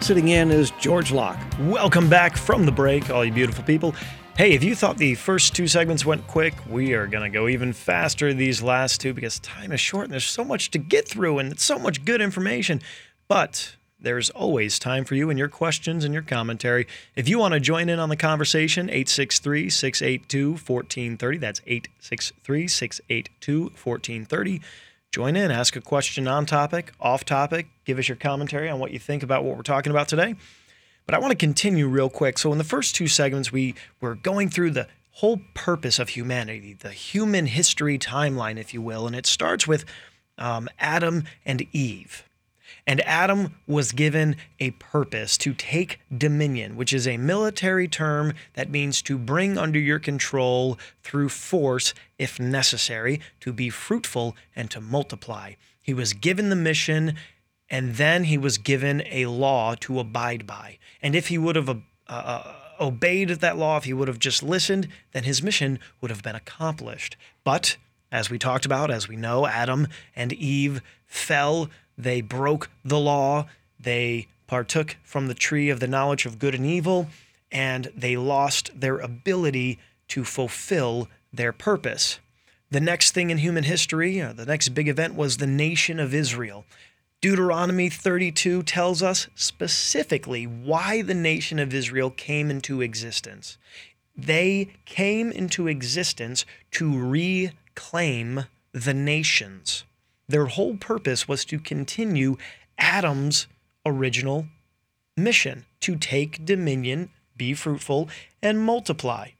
Sitting 0.00 0.28
in 0.28 0.50
is 0.50 0.70
George 0.72 1.10
Locke. 1.10 1.40
Welcome 1.60 2.10
back 2.10 2.36
from 2.36 2.66
the 2.66 2.70
break, 2.70 3.08
all 3.08 3.24
you 3.24 3.32
beautiful 3.32 3.64
people. 3.64 3.94
Hey, 4.36 4.52
if 4.52 4.62
you 4.62 4.74
thought 4.74 4.98
the 4.98 5.14
first 5.14 5.56
two 5.56 5.66
segments 5.66 6.04
went 6.04 6.26
quick, 6.26 6.52
we 6.68 6.92
are 6.92 7.06
going 7.06 7.22
to 7.22 7.30
go 7.30 7.48
even 7.48 7.72
faster 7.72 8.34
these 8.34 8.62
last 8.62 9.00
two 9.00 9.14
because 9.14 9.38
time 9.38 9.72
is 9.72 9.80
short 9.80 10.04
and 10.04 10.12
there's 10.12 10.26
so 10.26 10.44
much 10.44 10.72
to 10.72 10.78
get 10.78 11.08
through 11.08 11.38
and 11.38 11.58
so 11.58 11.78
much 11.78 12.04
good 12.04 12.20
information. 12.20 12.82
But 13.28 13.76
there's 13.98 14.28
always 14.28 14.78
time 14.78 15.06
for 15.06 15.14
you 15.14 15.30
and 15.30 15.38
your 15.38 15.48
questions 15.48 16.04
and 16.04 16.12
your 16.12 16.22
commentary. 16.22 16.86
If 17.16 17.30
you 17.30 17.38
want 17.38 17.54
to 17.54 17.60
join 17.60 17.88
in 17.88 17.98
on 17.98 18.10
the 18.10 18.16
conversation, 18.16 18.90
863 18.90 19.70
682 19.70 20.50
1430. 20.50 21.38
That's 21.38 21.62
863 21.66 22.68
682 22.68 23.60
1430. 23.62 24.60
Join 25.14 25.36
in, 25.36 25.52
ask 25.52 25.76
a 25.76 25.80
question 25.80 26.26
on 26.26 26.44
topic, 26.44 26.92
off 26.98 27.24
topic, 27.24 27.68
give 27.84 28.00
us 28.00 28.08
your 28.08 28.16
commentary 28.16 28.68
on 28.68 28.80
what 28.80 28.90
you 28.90 28.98
think 28.98 29.22
about 29.22 29.44
what 29.44 29.56
we're 29.56 29.62
talking 29.62 29.92
about 29.92 30.08
today. 30.08 30.34
But 31.06 31.14
I 31.14 31.20
want 31.20 31.30
to 31.30 31.36
continue 31.36 31.86
real 31.86 32.10
quick. 32.10 32.36
So 32.36 32.50
in 32.50 32.58
the 32.58 32.64
first 32.64 32.96
two 32.96 33.06
segments, 33.06 33.52
we 33.52 33.76
were 34.00 34.16
going 34.16 34.48
through 34.48 34.72
the 34.72 34.88
whole 35.12 35.40
purpose 35.54 36.00
of 36.00 36.08
humanity, 36.08 36.72
the 36.74 36.90
human 36.90 37.46
history 37.46 37.96
timeline, 37.96 38.58
if 38.58 38.74
you 38.74 38.82
will, 38.82 39.06
and 39.06 39.14
it 39.14 39.24
starts 39.24 39.68
with 39.68 39.84
um, 40.36 40.68
Adam 40.80 41.26
and 41.46 41.64
Eve. 41.70 42.24
And 42.86 43.00
Adam 43.02 43.54
was 43.66 43.92
given 43.92 44.36
a 44.60 44.72
purpose 44.72 45.36
to 45.38 45.54
take 45.54 46.00
dominion, 46.16 46.76
which 46.76 46.92
is 46.92 47.06
a 47.06 47.16
military 47.16 47.88
term 47.88 48.34
that 48.54 48.70
means 48.70 49.02
to 49.02 49.18
bring 49.18 49.56
under 49.58 49.78
your 49.78 49.98
control 49.98 50.78
through 51.02 51.28
force, 51.28 51.94
if 52.18 52.38
necessary, 52.38 53.20
to 53.40 53.52
be 53.52 53.70
fruitful 53.70 54.36
and 54.54 54.70
to 54.70 54.80
multiply. 54.80 55.54
He 55.82 55.94
was 55.94 56.12
given 56.12 56.48
the 56.48 56.56
mission, 56.56 57.16
and 57.68 57.96
then 57.96 58.24
he 58.24 58.38
was 58.38 58.58
given 58.58 59.02
a 59.10 59.26
law 59.26 59.74
to 59.80 59.98
abide 59.98 60.46
by. 60.46 60.78
And 61.02 61.14
if 61.14 61.28
he 61.28 61.38
would 61.38 61.56
have 61.56 61.68
uh, 61.68 61.74
uh, 62.08 62.54
obeyed 62.80 63.28
that 63.28 63.56
law, 63.56 63.76
if 63.76 63.84
he 63.84 63.92
would 63.92 64.08
have 64.08 64.18
just 64.18 64.42
listened, 64.42 64.88
then 65.12 65.24
his 65.24 65.42
mission 65.42 65.78
would 66.00 66.10
have 66.10 66.22
been 66.22 66.34
accomplished. 66.34 67.16
But 67.44 67.76
as 68.10 68.30
we 68.30 68.38
talked 68.38 68.64
about, 68.64 68.90
as 68.90 69.08
we 69.08 69.16
know, 69.16 69.46
Adam 69.46 69.88
and 70.14 70.32
Eve 70.32 70.82
fell 71.04 71.68
they 71.96 72.20
broke 72.20 72.70
the 72.84 72.98
law. 72.98 73.46
They 73.78 74.28
partook 74.46 74.96
from 75.02 75.28
the 75.28 75.34
tree 75.34 75.70
of 75.70 75.80
the 75.80 75.86
knowledge 75.86 76.26
of 76.26 76.38
good 76.38 76.54
and 76.54 76.66
evil, 76.66 77.08
and 77.50 77.90
they 77.96 78.16
lost 78.16 78.70
their 78.78 78.98
ability 78.98 79.78
to 80.08 80.24
fulfill 80.24 81.08
their 81.32 81.52
purpose. 81.52 82.18
The 82.70 82.80
next 82.80 83.12
thing 83.12 83.30
in 83.30 83.38
human 83.38 83.64
history, 83.64 84.20
uh, 84.20 84.32
the 84.32 84.46
next 84.46 84.70
big 84.70 84.88
event, 84.88 85.14
was 85.14 85.36
the 85.36 85.46
nation 85.46 86.00
of 86.00 86.14
Israel. 86.14 86.64
Deuteronomy 87.20 87.88
32 87.88 88.64
tells 88.64 89.02
us 89.02 89.28
specifically 89.34 90.46
why 90.46 91.00
the 91.00 91.14
nation 91.14 91.58
of 91.58 91.72
Israel 91.72 92.10
came 92.10 92.50
into 92.50 92.82
existence. 92.82 93.56
They 94.16 94.74
came 94.84 95.32
into 95.32 95.66
existence 95.66 96.44
to 96.72 96.98
reclaim 96.98 98.44
the 98.72 98.94
nations. 98.94 99.84
Their 100.28 100.46
whole 100.46 100.76
purpose 100.76 101.28
was 101.28 101.44
to 101.46 101.58
continue 101.58 102.36
Adam's 102.78 103.46
original 103.84 104.46
mission 105.16 105.64
to 105.80 105.96
take 105.96 106.44
dominion, 106.44 107.10
be 107.36 107.54
fruitful, 107.54 108.08
and 108.42 108.60
multiply. 108.60 109.30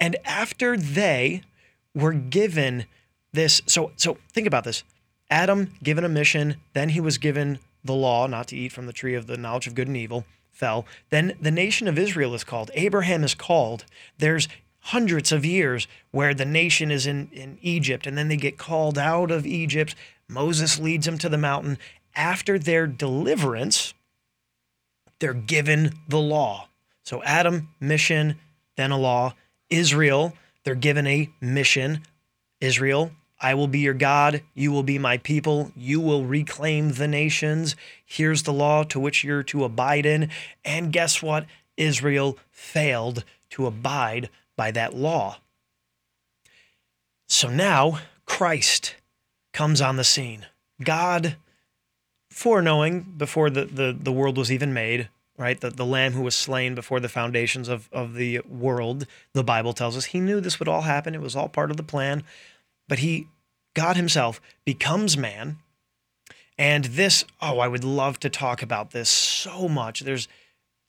And 0.00 0.16
after 0.24 0.76
they 0.76 1.42
were 1.94 2.12
given 2.12 2.86
this, 3.32 3.60
so 3.66 3.92
so 3.96 4.18
think 4.32 4.46
about 4.46 4.64
this. 4.64 4.84
Adam 5.30 5.74
given 5.82 6.04
a 6.04 6.08
mission, 6.08 6.56
then 6.74 6.90
he 6.90 7.00
was 7.00 7.18
given 7.18 7.58
the 7.84 7.94
law 7.94 8.26
not 8.26 8.48
to 8.48 8.56
eat 8.56 8.72
from 8.72 8.86
the 8.86 8.92
tree 8.92 9.14
of 9.14 9.26
the 9.26 9.36
knowledge 9.36 9.66
of 9.66 9.74
good 9.74 9.88
and 9.88 9.96
evil, 9.96 10.24
fell. 10.52 10.86
Then 11.10 11.34
the 11.40 11.50
nation 11.50 11.88
of 11.88 11.98
Israel 11.98 12.34
is 12.34 12.44
called. 12.44 12.70
Abraham 12.74 13.24
is 13.24 13.34
called. 13.34 13.84
There's 14.18 14.48
hundreds 14.88 15.32
of 15.32 15.46
years 15.46 15.88
where 16.10 16.34
the 16.34 16.44
nation 16.44 16.90
is 16.90 17.06
in, 17.06 17.28
in 17.32 17.58
Egypt 17.62 18.06
and 18.06 18.18
then 18.18 18.28
they 18.28 18.36
get 18.36 18.58
called 18.58 18.98
out 18.98 19.30
of 19.30 19.46
Egypt. 19.46 19.94
Moses 20.28 20.78
leads 20.78 21.06
them 21.06 21.16
to 21.18 21.28
the 21.28 21.38
mountain. 21.38 21.78
After 22.14 22.58
their 22.58 22.86
deliverance, 22.86 23.94
they're 25.20 25.32
given 25.32 25.94
the 26.06 26.20
law. 26.20 26.68
So 27.02 27.22
Adam, 27.22 27.70
mission, 27.80 28.36
then 28.76 28.90
a 28.90 28.98
law. 28.98 29.34
Israel, 29.70 30.34
they're 30.64 30.74
given 30.74 31.06
a 31.06 31.30
mission. 31.40 32.02
Israel, 32.60 33.12
I 33.40 33.54
will 33.54 33.68
be 33.68 33.80
your 33.80 33.94
God. 33.94 34.42
You 34.52 34.70
will 34.70 34.82
be 34.82 34.98
my 34.98 35.16
people. 35.16 35.72
You 35.74 35.98
will 35.98 36.24
reclaim 36.24 36.92
the 36.92 37.08
nations. 37.08 37.74
Here's 38.04 38.42
the 38.42 38.52
law 38.52 38.84
to 38.84 39.00
which 39.00 39.24
you're 39.24 39.42
to 39.44 39.64
abide 39.64 40.04
in. 40.04 40.28
And 40.62 40.92
guess 40.92 41.22
what? 41.22 41.46
Israel 41.78 42.38
failed 42.50 43.24
to 43.50 43.66
abide 43.66 44.28
by 44.56 44.70
that 44.70 44.94
law. 44.94 45.38
So 47.28 47.48
now 47.48 48.00
Christ 48.26 48.94
comes 49.52 49.80
on 49.80 49.96
the 49.96 50.04
scene. 50.04 50.46
God, 50.82 51.36
foreknowing 52.30 53.14
before 53.16 53.50
the, 53.50 53.64
the, 53.64 53.96
the 53.98 54.12
world 54.12 54.36
was 54.36 54.52
even 54.52 54.72
made, 54.72 55.08
right? 55.38 55.60
The, 55.60 55.70
the 55.70 55.86
lamb 55.86 56.12
who 56.12 56.22
was 56.22 56.34
slain 56.34 56.74
before 56.74 57.00
the 57.00 57.08
foundations 57.08 57.68
of, 57.68 57.88
of 57.92 58.14
the 58.14 58.40
world, 58.40 59.06
the 59.32 59.44
Bible 59.44 59.72
tells 59.72 59.96
us, 59.96 60.06
he 60.06 60.20
knew 60.20 60.40
this 60.40 60.58
would 60.58 60.68
all 60.68 60.82
happen. 60.82 61.14
It 61.14 61.20
was 61.20 61.36
all 61.36 61.48
part 61.48 61.70
of 61.70 61.76
the 61.76 61.82
plan. 61.82 62.22
But 62.88 62.98
he, 62.98 63.28
God 63.74 63.96
himself, 63.96 64.40
becomes 64.64 65.16
man. 65.16 65.58
And 66.56 66.84
this, 66.84 67.24
oh, 67.42 67.58
I 67.58 67.68
would 67.68 67.84
love 67.84 68.20
to 68.20 68.30
talk 68.30 68.62
about 68.62 68.92
this 68.92 69.08
so 69.08 69.68
much. 69.68 70.00
There's 70.00 70.28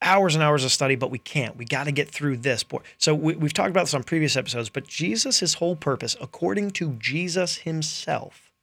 hours 0.06 0.36
and 0.36 0.44
hours 0.44 0.64
of 0.64 0.72
study, 0.72 0.96
but 0.96 1.12
we 1.12 1.18
can't. 1.18 1.58
We 1.58 1.66
got 1.66 1.86
to 1.86 1.92
get 1.92 2.10
through 2.10 2.38
this. 2.38 2.64
So 2.98 3.14
we, 3.14 3.36
we've 3.36 3.54
talked 3.54 3.72
about 3.72 3.86
this 3.86 3.94
on 3.94 4.04
previous 4.04 4.38
episodes, 4.38 4.70
but 4.70 4.88
Jesus, 4.88 5.40
his 5.40 5.56
whole 5.56 5.76
purpose, 5.76 6.16
according 6.22 6.72
to 6.72 6.94
Jesus 6.94 7.58
himself, 7.58 8.54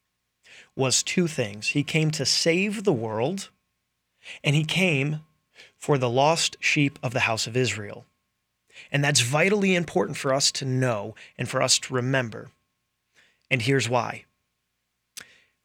was 0.74 1.02
two 1.02 1.26
things. 1.26 1.68
He 1.68 1.82
came 1.82 2.10
to 2.12 2.24
save 2.24 2.84
the 2.84 2.92
world, 2.92 3.50
and 4.42 4.56
he 4.56 4.64
came 4.64 5.20
for 5.76 5.98
the 5.98 6.08
lost 6.08 6.56
sheep 6.60 6.98
of 7.02 7.12
the 7.12 7.20
house 7.20 7.46
of 7.46 7.56
Israel. 7.56 8.06
And 8.90 9.04
that's 9.04 9.20
vitally 9.20 9.74
important 9.74 10.16
for 10.16 10.32
us 10.32 10.50
to 10.52 10.64
know 10.64 11.14
and 11.36 11.48
for 11.48 11.60
us 11.60 11.78
to 11.80 11.94
remember. 11.94 12.50
And 13.50 13.62
here's 13.62 13.88
why. 13.88 14.24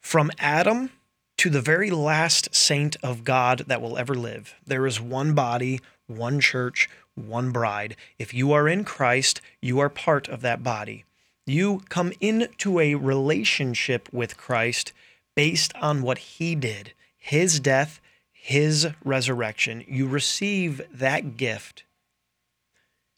From 0.01 0.31
Adam 0.39 0.91
to 1.37 1.49
the 1.49 1.61
very 1.61 1.89
last 1.91 2.53
saint 2.53 2.97
of 3.03 3.23
God 3.23 3.63
that 3.67 3.81
will 3.81 3.97
ever 3.97 4.15
live, 4.15 4.55
there 4.65 4.87
is 4.87 4.99
one 4.99 5.33
body, 5.33 5.79
one 6.07 6.39
church, 6.39 6.89
one 7.15 7.51
bride. 7.51 7.95
If 8.17 8.33
you 8.33 8.51
are 8.53 8.67
in 8.67 8.83
Christ, 8.83 9.41
you 9.61 9.79
are 9.79 9.89
part 9.89 10.27
of 10.27 10.41
that 10.41 10.63
body. 10.63 11.05
You 11.45 11.81
come 11.89 12.11
into 12.19 12.79
a 12.79 12.95
relationship 12.95 14.09
with 14.11 14.37
Christ 14.37 14.93
based 15.35 15.73
on 15.75 16.01
what 16.01 16.17
he 16.17 16.55
did, 16.55 16.93
his 17.17 17.59
death, 17.59 18.01
his 18.31 18.87
resurrection. 19.03 19.83
You 19.87 20.07
receive 20.07 20.81
that 20.91 21.37
gift. 21.37 21.83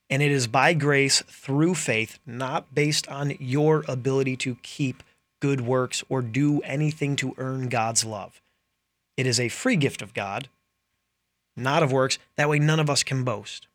And 0.10 0.22
it 0.22 0.32
is 0.32 0.48
by 0.48 0.74
grace 0.74 1.22
through 1.28 1.76
faith, 1.76 2.20
not 2.26 2.74
based 2.74 3.08
on 3.08 3.36
your 3.40 3.84
ability 3.88 4.38
to 4.38 4.58
keep 4.64 5.04
good 5.40 5.62
works 5.62 6.04
or 6.10 6.22
do 6.22 6.62
anything 6.62 7.16
to 7.18 7.34
earn 7.38 7.70
God's 7.70 8.06
love. 8.06 8.42
It 9.18 9.26
is 9.26 9.40
a 9.40 9.50
free 9.50 9.76
gift 9.76 10.02
of 10.02 10.14
God, 10.14 10.50
not 11.56 11.84
of 11.84 11.92
works. 11.92 12.18
That 12.36 12.50
way, 12.50 12.60
none 12.60 12.80
of 12.80 12.90
us 12.90 13.04
can 13.04 13.24
boast. 13.24 13.68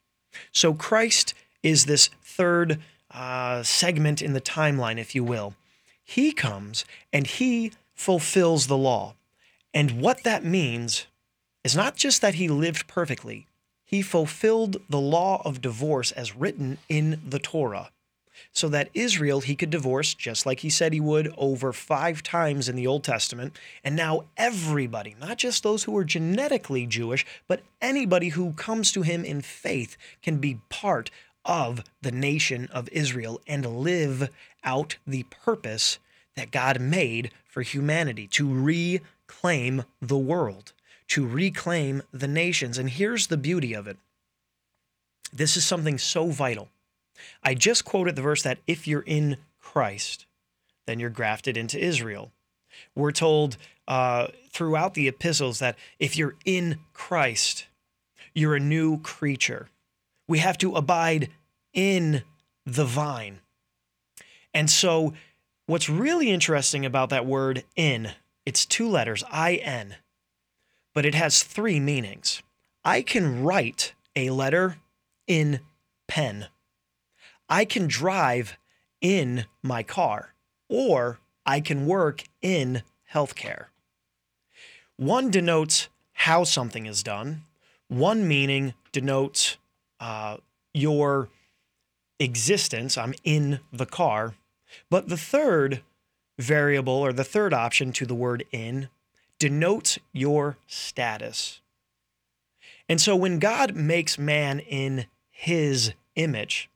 So, 0.53 0.74
Christ 0.74 1.35
is 1.62 1.85
this 1.85 2.09
third 2.22 2.81
uh, 3.11 3.62
segment 3.62 4.20
in 4.22 4.33
the 4.33 4.40
timeline, 4.40 4.98
if 4.98 5.14
you 5.14 5.22
will. 5.22 5.55
He 6.03 6.33
comes 6.33 6.85
and 7.12 7.27
he 7.27 7.72
fulfills 7.94 8.66
the 8.66 8.77
law. 8.77 9.14
And 9.72 10.00
what 10.00 10.24
that 10.24 10.44
means 10.44 11.07
is 11.62 11.77
not 11.77 11.96
just 11.96 12.20
that 12.20 12.35
he 12.35 12.48
lived 12.48 12.87
perfectly, 12.87 13.46
he 13.85 14.03
fulfilled 14.03 14.79
the 14.88 15.00
law 15.00 15.40
of 15.44 15.61
divorce 15.61 16.11
as 16.12 16.37
written 16.37 16.79
in 16.88 17.20
the 17.27 17.38
Torah 17.38 17.90
so 18.53 18.68
that 18.68 18.90
Israel 18.94 19.40
he 19.40 19.57
could 19.57 19.70
divorce 19.70 20.14
just 20.14 20.47
like 20.47 20.61
he 20.61 20.70
said 20.70 20.92
he 20.92 21.01
would 21.01 21.33
over 21.37 21.73
five 21.73 22.23
times 22.23 22.68
in 22.68 22.77
the 22.77 22.87
Old 22.87 23.05
Testament. 23.05 23.57
And 23.83 23.97
now 23.97 24.25
everybody, 24.37 25.16
not 25.20 25.38
just 25.38 25.62
those 25.62 25.85
who 25.85 25.97
are 25.97 26.05
genetically 26.05 26.87
Jewish, 26.87 27.27
but 27.47 27.62
anybody 27.81 28.31
who 28.31 28.53
comes 28.53 28.92
to 28.92 29.03
him 29.03 29.25
in 29.25 29.40
faith 29.40 29.97
can 30.23 30.38
be 30.38 30.61
part 30.68 31.11
of 31.44 31.85
the 32.01 32.12
nation 32.12 32.68
of 32.73 32.88
Israel 32.90 33.40
and 33.47 33.66
live 33.66 34.31
out 34.62 34.97
the 35.07 35.25
purpose 35.25 35.99
that 36.37 36.51
God 36.51 36.81
made 36.81 37.31
for 37.47 37.62
humanity 37.62 38.27
to 38.29 38.53
reclaim 38.53 39.85
the 40.01 40.18
world, 40.18 40.73
to 41.09 41.27
reclaim 41.27 42.03
the 42.12 42.29
nations. 42.29 42.79
And 42.79 42.90
here's 42.90 43.29
the 43.29 43.37
beauty 43.37 43.75
of 43.75 43.87
it 43.87 43.99
this 45.33 45.57
is 45.57 45.66
something 45.66 45.99
so 45.99 46.29
vital. 46.29 46.68
I 47.42 47.55
just 47.55 47.85
quoted 47.85 48.16
the 48.16 48.22
verse 48.22 48.42
that 48.42 48.59
if 48.66 48.87
you're 48.87 49.05
in 49.07 49.38
Christ, 49.61 50.27
then 50.87 51.00
you're 51.00 51.11
grafted 51.11 51.57
into 51.57 51.79
Israel. 51.79 52.33
We're 52.94 53.12
told 53.12 53.57
uh, 53.87 54.29
throughout 54.50 54.94
the 54.94 55.09
epistles 55.09 55.59
that 55.59 55.77
if 55.98 56.16
you're 56.16 56.37
in 56.44 56.79
Christ, 56.92 57.66
you're 58.35 58.57
a 58.57 58.61
new 58.61 59.00
creature. 59.00 59.68
We 60.27 60.38
have 60.38 60.59
to 60.59 60.74
abide 60.74 61.31
in 61.72 62.22
the 62.66 62.85
vine. 62.85 63.40
And 64.53 64.70
so, 64.70 65.12
what's 65.66 65.88
really 65.88 66.31
interesting 66.31 66.87
about 66.87 67.11
that 67.11 67.27
word 67.27 67.64
in, 67.77 68.12
it's 68.46 68.64
two 68.64 68.88
letters, 68.88 69.24
I 69.31 69.57
N, 69.57 69.96
but 70.94 71.05
it 71.05 71.14
has 71.14 71.42
three 71.42 71.81
meanings. 71.81 72.42
I 72.85 73.03
can 73.03 73.42
write 73.42 73.94
a 74.14 74.31
letter 74.31 74.77
in 75.27 75.61
pen. 76.07 76.46
I 77.55 77.64
can 77.64 77.87
drive 77.87 78.59
in 79.01 79.47
my 79.62 79.85
car 79.85 80.35
or 80.69 81.21
I 81.47 81.61
can 81.61 81.87
work 81.87 82.25
in 82.43 82.83
healthcare. 83.12 83.67
One 84.97 85.31
denotes 85.31 85.88
how 86.14 86.43
something 86.43 86.87
is 86.87 87.05
done, 87.05 87.43
One 87.87 88.27
meaning 88.27 88.75
denotes 88.90 89.57
uh, 90.01 90.38
your 90.73 91.29
existence. 92.19 92.99
I'm 92.99 93.14
in 93.23 93.61
the 93.73 93.87
car. 93.87 94.35
But 94.90 95.09
the 95.09 95.17
third 95.17 95.83
variable 96.37 96.95
or 96.95 97.12
the 97.12 97.23
third 97.23 97.55
option 97.55 97.93
to 97.93 98.05
the 98.05 98.17
word 98.17 98.45
in 98.51 98.88
denotes 99.38 100.01
your 100.12 100.57
status. 100.67 101.61
And 102.88 103.01
so 103.01 103.14
when 103.14 103.38
God 103.38 103.77
makes 103.77 104.19
man 104.19 104.59
in 104.59 105.07
his 105.31 105.93
image, 106.17 106.69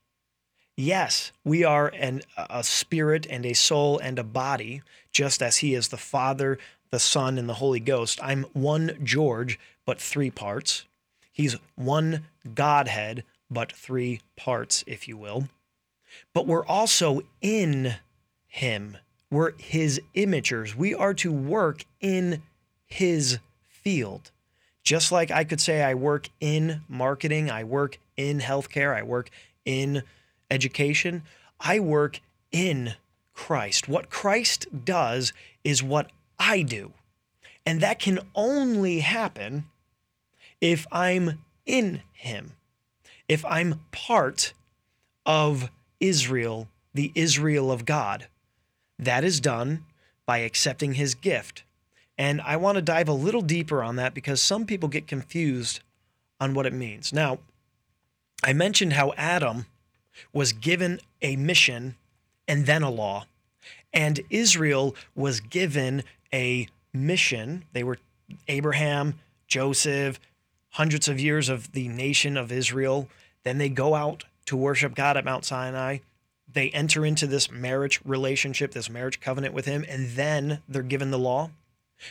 yes, 0.79 1.33
we 1.45 1.65
are 1.65 1.89
an, 1.89 2.23
a 2.37 2.63
spirit 2.63 3.27
and 3.29 3.45
a 3.45 3.53
soul 3.53 3.99
and 3.99 4.19
a 4.19 4.25
body, 4.25 4.81
just 5.11 5.43
as 5.43 5.59
he 5.59 5.75
is 5.75 5.89
the 5.89 5.97
Father, 5.97 6.59
the 6.91 7.01
Son, 7.01 7.37
and 7.37 7.49
the 7.49 7.55
Holy 7.55 7.81
Ghost. 7.81 8.21
I'm 8.23 8.45
one 8.53 8.99
George, 9.03 9.59
but 9.85 10.01
three 10.01 10.31
parts. 10.31 10.85
He's 11.33 11.57
one 11.75 12.27
Godhead, 12.55 13.25
but 13.51 13.73
three 13.73 14.21
parts, 14.37 14.85
if 14.87 15.09
you 15.09 15.17
will. 15.17 15.49
But 16.33 16.47
we're 16.47 16.67
also 16.67 17.23
in 17.41 17.97
him. 18.47 18.97
We're 19.31 19.53
his 19.59 20.01
imagers. 20.15 20.75
We 20.75 20.95
are 20.95 21.15
to 21.15 21.33
work 21.33 21.85
in 22.01 22.43
his 22.87 23.39
field. 23.67 24.31
Just 24.83 25.13
like 25.13 25.31
I 25.31 25.45
could 25.45 25.61
say 25.61 25.83
I 25.83 25.95
work 25.95 26.31
in 26.41 26.83
marketing, 26.89 27.51
I 27.51 27.65
work 27.65 27.99
in 28.17 28.41
healthcare, 28.41 28.97
I 28.97 29.03
work 29.03 29.29
in 29.67 30.03
education, 30.51 31.23
I 31.61 31.81
work 31.81 32.21
in 32.51 32.95
Christ. 33.35 33.89
What 33.89 34.11
Christ 34.11 34.67
does 34.85 35.33
is 35.65 35.83
what 35.83 36.11
I 36.39 36.63
do. 36.63 36.93
And 37.67 37.81
that 37.81 37.99
can 37.99 38.21
only 38.35 39.01
happen 39.01 39.67
if 40.61 40.87
I'm 40.91 41.45
in 41.67 42.03
him, 42.13 42.53
if 43.29 43.45
I'm 43.45 43.81
part 43.93 44.55
of 45.27 45.71
Israel, 46.01 46.69
the 46.95 47.13
Israel 47.15 47.71
of 47.71 47.85
God. 47.85 48.27
That 48.99 49.23
is 49.23 49.41
done 49.41 49.85
by 50.27 50.39
accepting 50.39 50.95
his 50.95 51.15
gift. 51.15 51.63
And 52.17 52.41
I 52.41 52.57
want 52.57 52.77
to 52.77 52.83
dive 52.83 53.09
a 53.09 53.13
little 53.13 53.43
deeper 53.43 53.83
on 53.83 53.97
that 53.97 54.15
because 54.15 54.43
some 54.43 54.67
people 54.67 54.89
get 54.89 55.07
confused 55.07 55.81
on 56.41 56.55
what 56.55 56.67
it 56.67 56.73
means. 56.73 57.13
Now, 57.13 57.39
I 58.43 58.53
mentioned 58.53 58.95
how 58.95 59.13
Adam 59.17 59.67
was 60.33 60.53
given 60.53 61.01
a 61.23 61.37
mission 61.37 61.97
and 62.47 62.67
then 62.67 62.83
a 62.83 62.91
law, 62.91 63.27
and 63.93 64.21
Israel 64.31 64.95
was 65.15 65.41
given 65.41 66.03
a 66.33 66.69
mission. 66.93 67.65
They 67.73 67.85
were 67.85 67.99
Abraham, 68.49 69.15
Joseph, 69.47 70.21
hundreds 70.71 71.09
of 71.09 71.21
years 71.21 71.49
of 71.49 71.73
the 71.73 71.89
nation 71.89 72.37
of 72.37 72.53
Israel. 72.53 73.09
Then 73.43 73.59
they 73.59 73.69
go 73.69 73.95
out 73.95 74.25
to 74.47 74.57
worship 74.57 74.95
God 74.95 75.17
at 75.17 75.25
Mount 75.25 75.45
Sinai. 75.45 75.99
They 76.51 76.71
enter 76.71 77.05
into 77.05 77.27
this 77.27 77.51
marriage 77.51 78.01
relationship, 78.05 78.73
this 78.73 78.89
marriage 78.89 79.21
covenant 79.21 79.55
with 79.55 79.67
Him, 79.67 79.85
and 79.89 80.11
then 80.11 80.61
they're 80.69 80.83
given 80.83 81.11
the 81.11 81.19
law. 81.19 81.51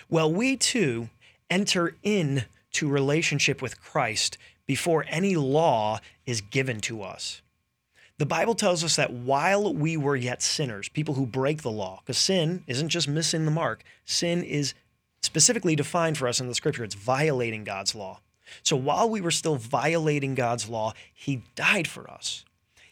Well, 0.10 0.32
we 0.32 0.58
too 0.58 1.10
enter 1.50 1.96
in 2.04 2.46
to 2.74 2.88
relationship 2.88 3.62
with 3.62 3.82
Christ 3.82 4.38
before 4.66 5.06
any 5.08 5.36
law 5.36 6.00
is 6.26 6.42
given 6.42 6.82
to 6.82 7.02
us. 7.02 7.42
The 8.18 8.26
Bible 8.26 8.56
tells 8.56 8.84
us 8.84 8.96
that 8.96 9.14
while 9.14 9.74
we 9.74 9.96
were 9.96 10.16
yet 10.16 10.42
sinners, 10.42 10.90
people 10.90 11.14
who 11.14 11.28
break 11.28 11.62
the 11.62 11.70
law, 11.70 12.02
because 12.02 12.18
sin 12.18 12.64
isn't 12.66 12.90
just 12.90 13.08
missing 13.08 13.46
the 13.46 13.52
mark, 13.52 13.84
sin 14.06 14.44
is 14.44 14.74
specifically 15.22 15.76
defined 15.76 16.18
for 16.18 16.28
us 16.28 16.40
in 16.40 16.48
the 16.48 16.56
scripture. 16.56 16.84
It's 16.84 16.96
violating 16.96 17.64
God's 17.64 17.94
law. 17.94 18.22
So 18.64 18.76
while 18.76 19.08
we 19.08 19.22
were 19.22 19.30
still 19.30 19.56
violating 19.56 20.34
God's 20.34 20.68
law, 20.68 20.94
He 21.14 21.44
died 21.56 21.88
for 21.88 22.10
us. 22.10 22.44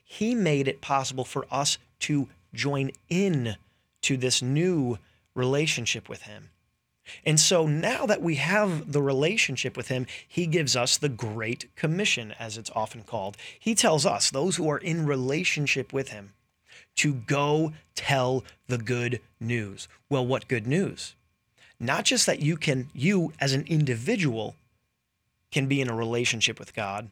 He 0.03 0.35
made 0.35 0.67
it 0.67 0.81
possible 0.81 1.25
for 1.25 1.47
us 1.49 1.79
to 2.01 2.29
join 2.53 2.91
in 3.09 3.55
to 4.01 4.17
this 4.17 4.43
new 4.43 4.99
relationship 5.33 6.07
with 6.07 6.23
Him. 6.23 6.49
And 7.25 7.39
so 7.39 7.67
now 7.67 8.05
that 8.05 8.21
we 8.21 8.35
have 8.35 8.91
the 8.91 9.01
relationship 9.01 9.77
with 9.77 9.89
him, 9.89 10.07
he 10.27 10.47
gives 10.47 10.75
us 10.75 10.97
the 10.97 11.09
Great 11.09 11.73
Commission, 11.75 12.33
as 12.39 12.57
it's 12.57 12.71
often 12.75 13.03
called. 13.03 13.37
He 13.59 13.75
tells 13.75 14.05
us, 14.05 14.29
those 14.29 14.55
who 14.55 14.69
are 14.69 14.77
in 14.77 15.05
relationship 15.05 15.93
with 15.93 16.09
him, 16.09 16.33
to 16.95 17.13
go 17.13 17.73
tell 17.93 18.43
the 18.67 18.77
good 18.77 19.21
news. 19.39 19.87
Well, 20.09 20.25
what 20.25 20.47
good 20.47 20.65
news? 20.65 21.15
Not 21.79 22.05
just 22.05 22.25
that 22.25 22.39
you 22.39 22.57
can, 22.57 22.89
you 22.93 23.33
as 23.39 23.53
an 23.53 23.65
individual, 23.67 24.55
can 25.51 25.67
be 25.67 25.81
in 25.81 25.89
a 25.89 25.95
relationship 25.95 26.57
with 26.59 26.73
God, 26.73 27.09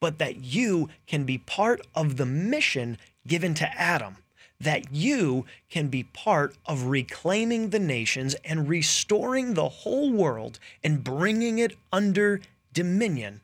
but 0.00 0.18
that 0.18 0.36
you 0.36 0.88
can 1.06 1.24
be 1.24 1.38
part 1.38 1.80
of 1.94 2.16
the 2.16 2.26
mission 2.26 2.98
given 3.26 3.54
to 3.54 3.80
Adam 3.80 4.16
that 4.60 4.92
you 4.92 5.46
can 5.70 5.88
be 5.88 6.04
part 6.04 6.54
of 6.66 6.84
reclaiming 6.84 7.70
the 7.70 7.78
nations 7.78 8.34
and 8.44 8.68
restoring 8.68 9.54
the 9.54 9.68
whole 9.68 10.12
world 10.12 10.58
and 10.84 11.02
bringing 11.02 11.58
it 11.58 11.76
under 11.92 12.40
dominion 12.72 13.40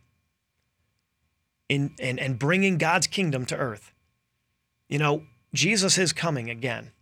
in, 1.69 1.93
and, 1.99 2.21
and 2.21 2.39
bringing 2.39 2.79
God's 2.79 3.07
kingdom 3.07 3.47
to 3.47 3.57
earth. 3.57 3.93
You 4.89 4.99
know, 4.99 5.23
Jesus 5.55 5.99
is 5.99 6.13
coming 6.13 6.51
again, 6.51 6.93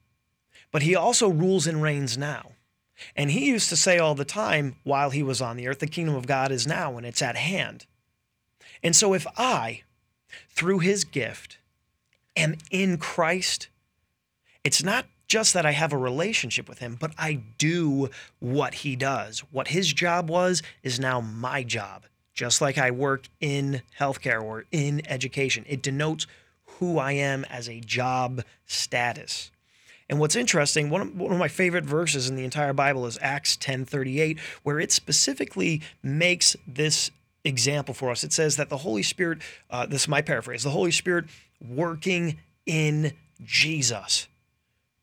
but 0.70 0.82
he 0.82 0.94
also 0.94 1.28
rules 1.28 1.66
and 1.66 1.82
reigns 1.82 2.16
now. 2.16 2.52
And 3.16 3.32
he 3.32 3.46
used 3.46 3.68
to 3.70 3.76
say 3.76 3.98
all 3.98 4.14
the 4.14 4.24
time 4.24 4.76
while 4.84 5.10
he 5.10 5.22
was 5.22 5.42
on 5.42 5.56
the 5.56 5.66
earth, 5.66 5.80
the 5.80 5.86
kingdom 5.88 6.14
of 6.14 6.28
God 6.28 6.52
is 6.52 6.66
now 6.66 6.96
and 6.96 7.04
it's 7.04 7.22
at 7.22 7.36
hand. 7.36 7.86
And 8.82 8.94
so 8.94 9.14
if 9.14 9.26
I, 9.36 9.82
through 10.48 10.78
his 10.78 11.02
gift, 11.02 11.58
am 12.36 12.56
in 12.70 12.98
Christ, 12.98 13.68
it's 14.64 14.82
not 14.82 15.06
just 15.28 15.54
that 15.54 15.66
I 15.66 15.72
have 15.72 15.92
a 15.92 15.98
relationship 15.98 16.68
with 16.68 16.78
him, 16.78 16.96
but 16.98 17.12
I 17.18 17.40
do 17.58 18.10
what 18.40 18.74
he 18.74 18.96
does. 18.96 19.40
What 19.50 19.68
his 19.68 19.92
job 19.92 20.28
was 20.28 20.62
is 20.82 20.98
now 20.98 21.20
my 21.20 21.62
job. 21.62 22.06
Just 22.32 22.60
like 22.60 22.78
I 22.78 22.90
work 22.90 23.28
in 23.40 23.82
healthcare 23.98 24.42
or 24.42 24.64
in 24.72 25.02
education, 25.08 25.64
it 25.68 25.82
denotes 25.82 26.26
who 26.78 26.98
I 26.98 27.12
am 27.12 27.44
as 27.44 27.68
a 27.68 27.80
job 27.80 28.42
status. 28.66 29.50
And 30.10 30.18
what's 30.18 30.36
interesting, 30.36 30.90
one 30.90 31.00
of, 31.00 31.16
one 31.16 31.32
of 31.32 31.38
my 31.38 31.48
favorite 31.48 31.84
verses 31.84 32.28
in 32.28 32.36
the 32.36 32.44
entire 32.44 32.72
Bible 32.72 33.06
is 33.06 33.18
Acts 33.22 33.56
10:38, 33.56 34.38
where 34.62 34.80
it 34.80 34.92
specifically 34.92 35.80
makes 36.02 36.56
this 36.66 37.10
example 37.44 37.94
for 37.94 38.10
us. 38.10 38.24
It 38.24 38.32
says 38.32 38.56
that 38.56 38.68
the 38.68 38.78
Holy 38.78 39.02
Spirit, 39.02 39.38
uh, 39.70 39.86
this 39.86 40.02
is 40.02 40.08
my 40.08 40.20
paraphrase, 40.20 40.62
the 40.62 40.70
Holy 40.70 40.90
Spirit 40.90 41.26
working 41.60 42.38
in 42.66 43.12
Jesus 43.42 44.28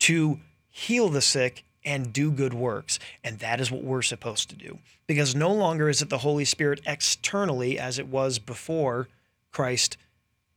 to 0.02 0.40
heal 0.68 1.08
the 1.08 1.20
sick 1.20 1.64
and 1.84 2.12
do 2.12 2.30
good 2.30 2.54
works. 2.54 2.98
And 3.22 3.38
that 3.38 3.60
is 3.60 3.70
what 3.70 3.84
we're 3.84 4.02
supposed 4.02 4.50
to 4.50 4.56
do. 4.56 4.78
Because 5.06 5.34
no 5.34 5.52
longer 5.52 5.88
is 5.88 6.02
it 6.02 6.08
the 6.08 6.18
Holy 6.18 6.44
Spirit 6.44 6.80
externally 6.86 7.78
as 7.78 7.98
it 7.98 8.08
was 8.08 8.38
before 8.38 9.08
Christ 9.52 9.96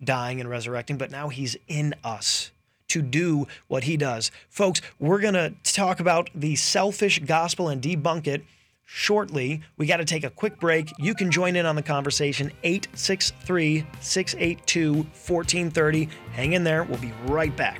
dying 0.03 0.39
and 0.39 0.49
resurrecting, 0.49 0.97
but 0.97 1.11
now 1.11 1.29
he's 1.29 1.55
in 1.67 1.93
us 2.03 2.51
to 2.87 3.01
do 3.01 3.47
what 3.67 3.83
he 3.83 3.97
does. 3.97 4.31
Folks, 4.49 4.81
we're 4.99 5.19
going 5.19 5.33
to 5.33 5.53
talk 5.63 5.99
about 5.99 6.29
the 6.33 6.55
selfish 6.55 7.19
gospel 7.19 7.69
and 7.69 7.81
debunk 7.81 8.27
it 8.27 8.43
shortly. 8.83 9.61
We 9.77 9.85
got 9.85 9.97
to 9.97 10.05
take 10.05 10.23
a 10.23 10.29
quick 10.29 10.59
break. 10.59 10.91
You 10.97 11.13
can 11.13 11.31
join 11.31 11.55
in 11.55 11.65
on 11.65 11.75
the 11.75 11.83
conversation 11.83 12.51
863 12.63 13.85
682 13.99 14.93
1430. 14.93 16.09
Hang 16.33 16.53
in 16.53 16.63
there. 16.63 16.83
We'll 16.83 16.99
be 16.99 17.13
right 17.25 17.55
back. 17.55 17.79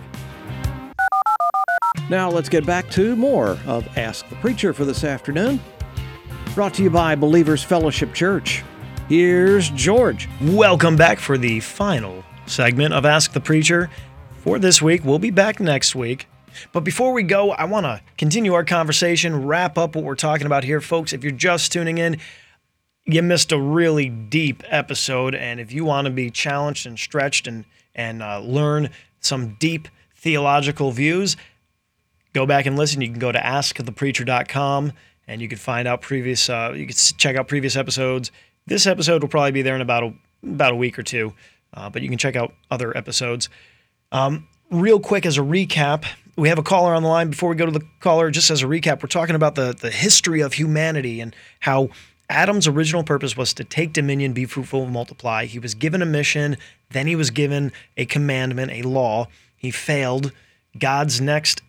Now 2.07 2.29
let's 2.29 2.49
get 2.49 2.67
back 2.67 2.87
to 2.91 3.15
more 3.15 3.57
of 3.65 3.97
Ask 3.97 4.29
the 4.29 4.35
Preacher 4.35 4.73
for 4.73 4.85
this 4.85 5.03
afternoon. 5.03 5.59
Brought 6.53 6.75
to 6.75 6.83
you 6.83 6.91
by 6.91 7.15
Believers 7.15 7.63
Fellowship 7.63 8.13
Church. 8.13 8.63
Here's 9.09 9.71
George. 9.71 10.29
Welcome 10.39 10.95
back 10.97 11.19
for 11.19 11.35
the 11.35 11.61
final 11.61 12.23
segment 12.45 12.93
of 12.93 13.05
Ask 13.05 13.33
the 13.33 13.41
Preacher 13.41 13.89
for 14.43 14.59
this 14.59 14.83
week. 14.83 15.03
We'll 15.03 15.17
be 15.17 15.31
back 15.31 15.59
next 15.59 15.95
week. 15.95 16.27
But 16.71 16.81
before 16.81 17.11
we 17.11 17.23
go, 17.23 17.53
I 17.53 17.65
want 17.65 17.87
to 17.87 17.99
continue 18.19 18.53
our 18.53 18.63
conversation, 18.63 19.43
wrap 19.43 19.75
up 19.75 19.95
what 19.95 20.03
we're 20.03 20.13
talking 20.13 20.45
about 20.45 20.63
here. 20.63 20.81
Folks, 20.81 21.11
if 21.11 21.23
you're 21.23 21.31
just 21.31 21.71
tuning 21.71 21.97
in, 21.97 22.19
you 23.05 23.23
missed 23.23 23.51
a 23.51 23.59
really 23.59 24.09
deep 24.09 24.61
episode. 24.67 25.33
And 25.33 25.59
if 25.59 25.73
you 25.73 25.83
want 25.85 26.05
to 26.05 26.11
be 26.11 26.29
challenged 26.29 26.85
and 26.85 26.99
stretched 26.99 27.47
and, 27.47 27.65
and 27.95 28.21
uh, 28.21 28.41
learn 28.41 28.91
some 29.21 29.55
deep 29.55 29.87
theological 30.15 30.91
views, 30.91 31.35
go 32.35 32.45
back 32.45 32.65
and 32.65 32.77
listen. 32.77 33.01
You 33.01 33.09
can 33.09 33.17
go 33.17 33.31
to 33.31 33.39
askthepreacher.com 33.39 34.91
and 35.27 35.41
you 35.41 35.47
can 35.47 35.57
find 35.57 35.87
out 35.87 36.01
previous, 36.01 36.49
uh, 36.49 36.73
you 36.75 36.85
can 36.85 36.95
check 36.95 37.37
out 37.37 37.47
previous 37.47 37.75
episodes. 37.75 38.31
This 38.67 38.85
episode 38.85 39.21
will 39.21 39.29
probably 39.29 39.53
be 39.53 39.61
there 39.61 39.75
in 39.75 39.81
about 39.81 40.03
a, 40.03 40.13
about 40.43 40.73
a 40.73 40.75
week 40.75 40.99
or 40.99 41.03
two, 41.03 41.33
uh, 41.73 41.89
but 41.89 42.01
you 42.01 42.09
can 42.09 42.17
check 42.17 42.35
out 42.35 42.53
other 42.69 42.95
episodes. 42.95 43.49
Um, 44.11 44.47
real 44.69 44.99
quick, 44.99 45.25
as 45.25 45.37
a 45.37 45.41
recap, 45.41 46.05
we 46.35 46.49
have 46.49 46.59
a 46.59 46.63
caller 46.63 46.93
on 46.93 47.03
the 47.03 47.09
line. 47.09 47.29
Before 47.29 47.49
we 47.49 47.55
go 47.55 47.65
to 47.65 47.71
the 47.71 47.85
caller, 48.01 48.29
just 48.29 48.51
as 48.51 48.61
a 48.61 48.65
recap, 48.65 49.01
we're 49.01 49.07
talking 49.07 49.35
about 49.35 49.55
the, 49.55 49.73
the 49.73 49.89
history 49.89 50.41
of 50.41 50.53
humanity 50.53 51.21
and 51.21 51.33
how 51.61 51.89
Adam's 52.29 52.67
original 52.67 53.03
purpose 53.03 53.37
was 53.37 53.53
to 53.53 53.63
take 53.63 53.93
dominion, 53.93 54.33
be 54.33 54.45
fruitful, 54.45 54.83
and 54.83 54.91
multiply. 54.91 55.45
He 55.45 55.59
was 55.59 55.73
given 55.73 56.01
a 56.01 56.05
mission, 56.05 56.57
then 56.89 57.07
he 57.07 57.15
was 57.15 57.29
given 57.29 57.71
a 57.95 58.05
commandment, 58.05 58.71
a 58.71 58.81
law. 58.81 59.27
He 59.55 59.71
failed. 59.71 60.33
God's 60.77 61.21
next 61.21 61.61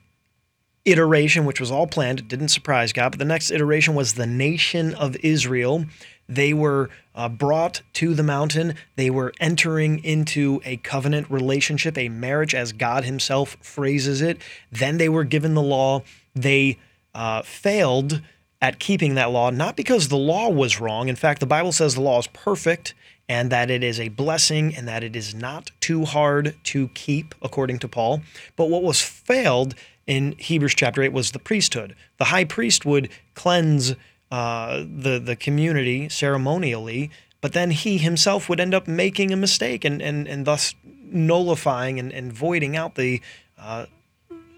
iteration, 0.87 1.45
which 1.45 1.61
was 1.61 1.71
all 1.71 1.87
planned, 1.87 2.21
it 2.21 2.29
didn't 2.29 2.49
surprise 2.49 2.93
God, 2.93 3.11
but 3.11 3.19
the 3.19 3.25
next 3.25 3.51
iteration 3.51 3.95
was 3.95 4.15
the 4.15 4.27
nation 4.27 4.95
of 4.95 5.17
Israel. 5.17 5.85
They 6.29 6.55
were 6.55 6.91
uh, 7.15 7.29
brought 7.29 7.83
to 7.95 8.15
the 8.15 8.23
mountain. 8.23 8.75
They 8.97 9.11
were 9.11 9.33
entering 9.41 10.03
into 10.03 10.61
a 10.65 10.79
covenant 10.79 11.31
relationship, 11.31 11.99
a 11.99 12.09
marriage, 12.09 12.55
as 12.55 12.73
God 12.73 13.05
Himself 13.05 13.57
phrases 13.61 14.23
it. 14.23 14.39
Then 14.73 14.99
they 14.99 15.09
were 15.09 15.25
given 15.25 15.55
the 15.55 15.63
law. 15.63 16.03
They 16.35 16.79
uh, 17.15 17.43
failed 17.43 18.23
at 18.61 18.79
keeping 18.79 19.15
that 19.15 19.31
law, 19.31 19.51
not 19.51 19.77
because 19.77 20.09
the 20.09 20.17
law 20.17 20.49
was 20.49 20.81
wrong. 20.81 21.09
In 21.09 21.17
fact, 21.17 21.41
the 21.41 21.47
Bible 21.47 21.73
says 21.73 21.95
the 21.95 22.01
law 22.01 22.19
is 22.19 22.27
perfect 22.29 22.95
and 23.29 23.51
that 23.51 23.71
it 23.71 23.83
is 23.83 24.01
a 24.01 24.09
blessing 24.09 24.75
and 24.75 24.87
that 24.89 25.03
it 25.05 25.17
is 25.17 25.35
not 25.35 25.71
too 25.81 26.05
hard 26.05 26.55
to 26.65 26.89
keep, 26.89 27.35
according 27.43 27.79
to 27.81 27.89
Paul. 27.89 28.23
But 28.57 28.71
what 28.71 28.83
was 28.83 29.03
failed 29.03 29.75
in 30.07 30.35
Hebrews 30.39 30.75
chapter 30.75 31.03
8 31.03 31.13
was 31.13 31.33
the 31.33 31.39
priesthood. 31.39 31.95
The 32.19 32.27
high 32.27 32.45
priest 32.45 32.85
would 32.87 33.09
cleanse 33.35 33.95
uh, 34.31 34.85
the, 34.89 35.19
the 35.19 35.37
community 35.37 36.09
ceremonially, 36.09 37.11
but 37.41 37.53
then 37.53 37.71
he 37.71 37.99
himself 37.99 38.49
would 38.49 38.61
end 38.61 38.75
up 38.75 38.87
making 38.87 39.33
a 39.33 39.37
mistake 39.37 39.85
and, 39.85 40.01
and, 40.01 40.27
and 40.27 40.47
thus 40.47 40.75
nullifying 40.85 41.99
and, 41.99 42.13
and 42.13 42.33
voiding 42.33 42.77
out 42.77 42.95
the 42.95 43.21
uh, 43.59 43.87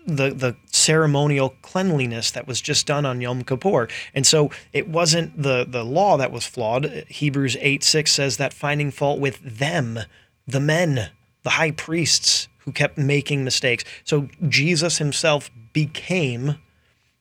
the 0.09 0.31
the 0.31 0.57
ceremonial 0.67 1.51
cleanliness 1.61 2.31
that 2.31 2.47
was 2.47 2.61
just 2.61 2.87
done 2.87 3.05
on 3.05 3.21
Yom 3.21 3.45
Kippur. 3.45 3.89
And 4.15 4.27
so 4.27 4.51
it 4.73 4.89
wasn't 4.89 5.41
the 5.41 5.67
the 5.69 5.85
law 5.85 6.17
that 6.17 6.33
was 6.33 6.47
flawed. 6.47 7.05
Hebrews 7.09 7.57
8 7.61 7.85
6 7.85 8.11
says 8.11 8.37
that 8.39 8.55
finding 8.55 8.91
fault 8.91 9.21
with 9.21 9.39
them, 9.43 10.01
the 10.47 10.61
men, 10.61 11.11
the 11.43 11.51
high 11.51 11.73
priests 11.73 12.49
who 12.69 12.73
kept 12.73 12.99
making 12.99 13.45
mistakes. 13.45 13.83
So 14.05 14.29
Jesus 14.47 14.99
himself 14.99 15.51
became 15.73 16.57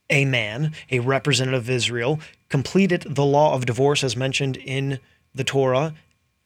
a 0.09 0.25
man, 0.25 0.73
a 0.91 0.99
representative 0.99 1.61
of 1.61 1.69
Israel, 1.69 2.19
completed 2.49 3.05
the 3.09 3.23
law 3.23 3.53
of 3.53 3.65
divorce 3.65 4.03
as 4.03 4.17
mentioned 4.17 4.57
in 4.57 4.99
the 5.33 5.45
Torah, 5.45 5.93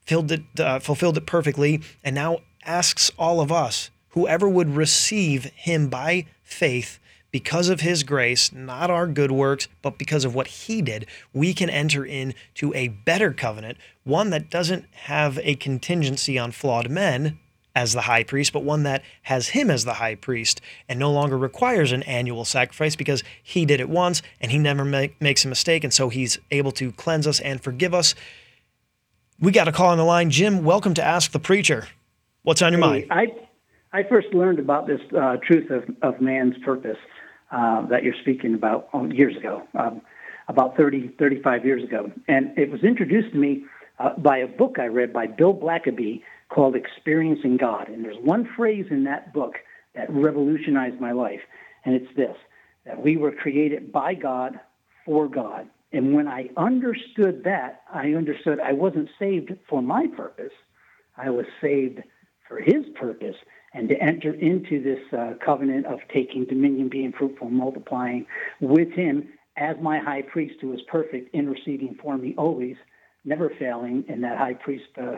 filled 0.03 0.31
it, 0.31 0.43
uh, 0.59 0.77
fulfilled 0.77 1.17
it 1.17 1.25
perfectly, 1.25 1.81
and 2.03 2.13
now 2.13 2.41
asks 2.63 3.09
all 3.17 3.41
of 3.41 3.51
us 3.51 3.89
whoever 4.09 4.47
would 4.47 4.75
receive 4.75 5.45
him 5.55 5.87
by 5.87 6.27
faith 6.43 6.99
because 7.31 7.69
of 7.69 7.81
his 7.81 8.03
grace, 8.03 8.51
not 8.51 8.91
our 8.91 9.07
good 9.07 9.31
works, 9.31 9.67
but 9.81 9.97
because 9.97 10.25
of 10.25 10.35
what 10.35 10.45
he 10.45 10.79
did, 10.83 11.07
we 11.33 11.55
can 11.55 11.71
enter 11.71 12.05
into 12.05 12.71
a 12.75 12.89
better 12.89 13.33
covenant, 13.33 13.79
one 14.03 14.29
that 14.29 14.51
doesn't 14.51 14.85
have 15.05 15.39
a 15.41 15.55
contingency 15.55 16.37
on 16.37 16.51
flawed 16.51 16.91
men 16.91 17.39
as 17.75 17.93
the 17.93 18.01
high 18.01 18.23
priest, 18.23 18.53
but 18.53 18.63
one 18.63 18.83
that 18.83 19.03
has 19.23 19.49
him 19.49 19.69
as 19.69 19.85
the 19.85 19.93
high 19.93 20.15
priest 20.15 20.61
and 20.89 20.99
no 20.99 21.11
longer 21.11 21.37
requires 21.37 21.91
an 21.91 22.03
annual 22.03 22.45
sacrifice 22.45 22.95
because 22.95 23.23
he 23.41 23.65
did 23.65 23.79
it 23.79 23.89
once 23.89 24.21
and 24.39 24.51
he 24.51 24.57
never 24.57 24.83
make, 24.83 25.19
makes 25.21 25.45
a 25.45 25.47
mistake. 25.47 25.83
And 25.83 25.93
so 25.93 26.09
he's 26.09 26.37
able 26.51 26.71
to 26.73 26.91
cleanse 26.91 27.27
us 27.27 27.39
and 27.39 27.61
forgive 27.61 27.93
us. 27.93 28.15
We 29.39 29.51
got 29.51 29.67
a 29.67 29.71
call 29.71 29.89
on 29.89 29.97
the 29.97 30.03
line. 30.03 30.29
Jim, 30.29 30.63
welcome 30.63 30.93
to 30.95 31.03
Ask 31.03 31.31
the 31.31 31.39
Preacher. 31.39 31.87
What's 32.43 32.61
on 32.61 32.73
your 32.73 32.81
mind? 32.81 33.07
I 33.09 33.27
I 33.93 34.03
first 34.03 34.33
learned 34.33 34.59
about 34.59 34.87
this 34.87 35.01
uh, 35.17 35.37
truth 35.45 35.69
of, 35.69 35.83
of 36.01 36.21
man's 36.21 36.55
purpose 36.63 36.97
uh, 37.51 37.85
that 37.87 38.03
you're 38.03 38.15
speaking 38.21 38.53
about 38.53 38.87
oh, 38.93 39.05
years 39.07 39.35
ago, 39.35 39.63
um, 39.77 40.01
about 40.47 40.77
30, 40.77 41.09
35 41.19 41.65
years 41.65 41.83
ago. 41.83 42.09
And 42.27 42.57
it 42.57 42.71
was 42.71 42.83
introduced 42.83 43.33
to 43.33 43.37
me 43.37 43.65
uh, 43.99 44.17
by 44.17 44.37
a 44.37 44.47
book 44.47 44.77
I 44.79 44.85
read 44.85 45.11
by 45.11 45.27
Bill 45.27 45.53
Blackaby 45.53 46.21
called 46.53 46.75
Experiencing 46.75 47.57
God. 47.57 47.87
And 47.87 48.03
there's 48.03 48.17
one 48.21 48.47
phrase 48.55 48.85
in 48.91 49.05
that 49.05 49.33
book 49.33 49.53
that 49.95 50.11
revolutionized 50.11 50.99
my 50.99 51.11
life, 51.11 51.41
and 51.85 51.95
it's 51.95 52.15
this 52.15 52.35
that 52.85 53.01
we 53.01 53.15
were 53.15 53.31
created 53.31 53.91
by 53.91 54.15
God 54.15 54.59
for 55.05 55.27
God. 55.27 55.69
And 55.93 56.15
when 56.15 56.27
I 56.27 56.49
understood 56.57 57.43
that, 57.43 57.81
I 57.93 58.13
understood 58.13 58.59
I 58.59 58.73
wasn't 58.73 59.09
saved 59.19 59.51
for 59.69 59.83
my 59.83 60.07
purpose. 60.07 60.53
I 61.15 61.29
was 61.29 61.45
saved 61.61 62.01
for 62.47 62.59
his 62.59 62.85
purpose 62.95 63.35
and 63.73 63.87
to 63.89 63.95
enter 64.01 64.33
into 64.33 64.81
this 64.81 64.99
uh, 65.13 65.33
covenant 65.45 65.85
of 65.85 65.99
taking 66.13 66.45
dominion, 66.45 66.89
being 66.89 67.13
fruitful, 67.17 67.49
multiplying 67.49 68.25
with 68.59 68.91
him 68.91 69.29
as 69.57 69.75
my 69.81 69.99
high 69.99 70.23
priest 70.23 70.55
who 70.61 70.73
is 70.73 70.81
perfect, 70.87 71.33
interceding 71.35 71.95
for 72.01 72.17
me 72.17 72.33
always, 72.37 72.75
never 73.25 73.51
failing 73.59 74.03
in 74.07 74.21
that 74.21 74.37
high 74.37 74.53
priest 74.55 74.85
uh, 74.99 75.17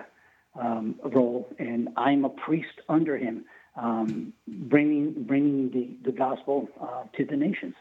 um, 0.55 0.95
role. 1.03 1.53
And 1.59 1.89
I'm 1.97 2.25
a 2.25 2.29
priest 2.29 2.81
under 2.89 3.17
him, 3.17 3.45
um, 3.75 4.33
bringing, 4.47 5.23
bringing 5.23 5.71
the, 5.71 6.11
the 6.11 6.15
gospel 6.15 6.69
uh, 6.81 7.03
to 7.17 7.25
the 7.25 7.35
nations. 7.35 7.75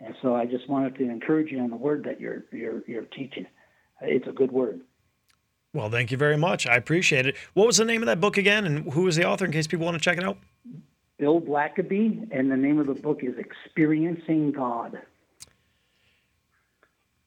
And 0.00 0.14
so 0.20 0.34
I 0.34 0.44
just 0.44 0.68
wanted 0.68 0.96
to 0.96 1.04
encourage 1.04 1.50
you 1.50 1.58
on 1.60 1.70
the 1.70 1.76
word 1.76 2.04
that 2.04 2.20
you're, 2.20 2.44
you're, 2.52 2.82
you're 2.86 3.04
teaching. 3.04 3.46
It's 4.02 4.28
a 4.28 4.32
good 4.32 4.52
word. 4.52 4.82
Well, 5.72 5.90
thank 5.90 6.10
you 6.10 6.16
very 6.16 6.36
much. 6.36 6.66
I 6.66 6.76
appreciate 6.76 7.26
it. 7.26 7.36
What 7.54 7.66
was 7.66 7.76
the 7.76 7.84
name 7.84 8.02
of 8.02 8.06
that 8.06 8.20
book 8.20 8.38
again, 8.38 8.64
and 8.64 8.92
who 8.92 9.02
was 9.02 9.16
the 9.16 9.26
author 9.26 9.44
in 9.44 9.52
case 9.52 9.66
people 9.66 9.84
want 9.84 9.96
to 9.96 10.02
check 10.02 10.16
it 10.16 10.24
out? 10.24 10.38
Bill 11.18 11.40
Blackaby, 11.40 12.28
and 12.30 12.50
the 12.50 12.56
name 12.56 12.78
of 12.78 12.86
the 12.86 12.94
book 12.94 13.20
is 13.22 13.36
Experiencing 13.38 14.52
God. 14.52 14.98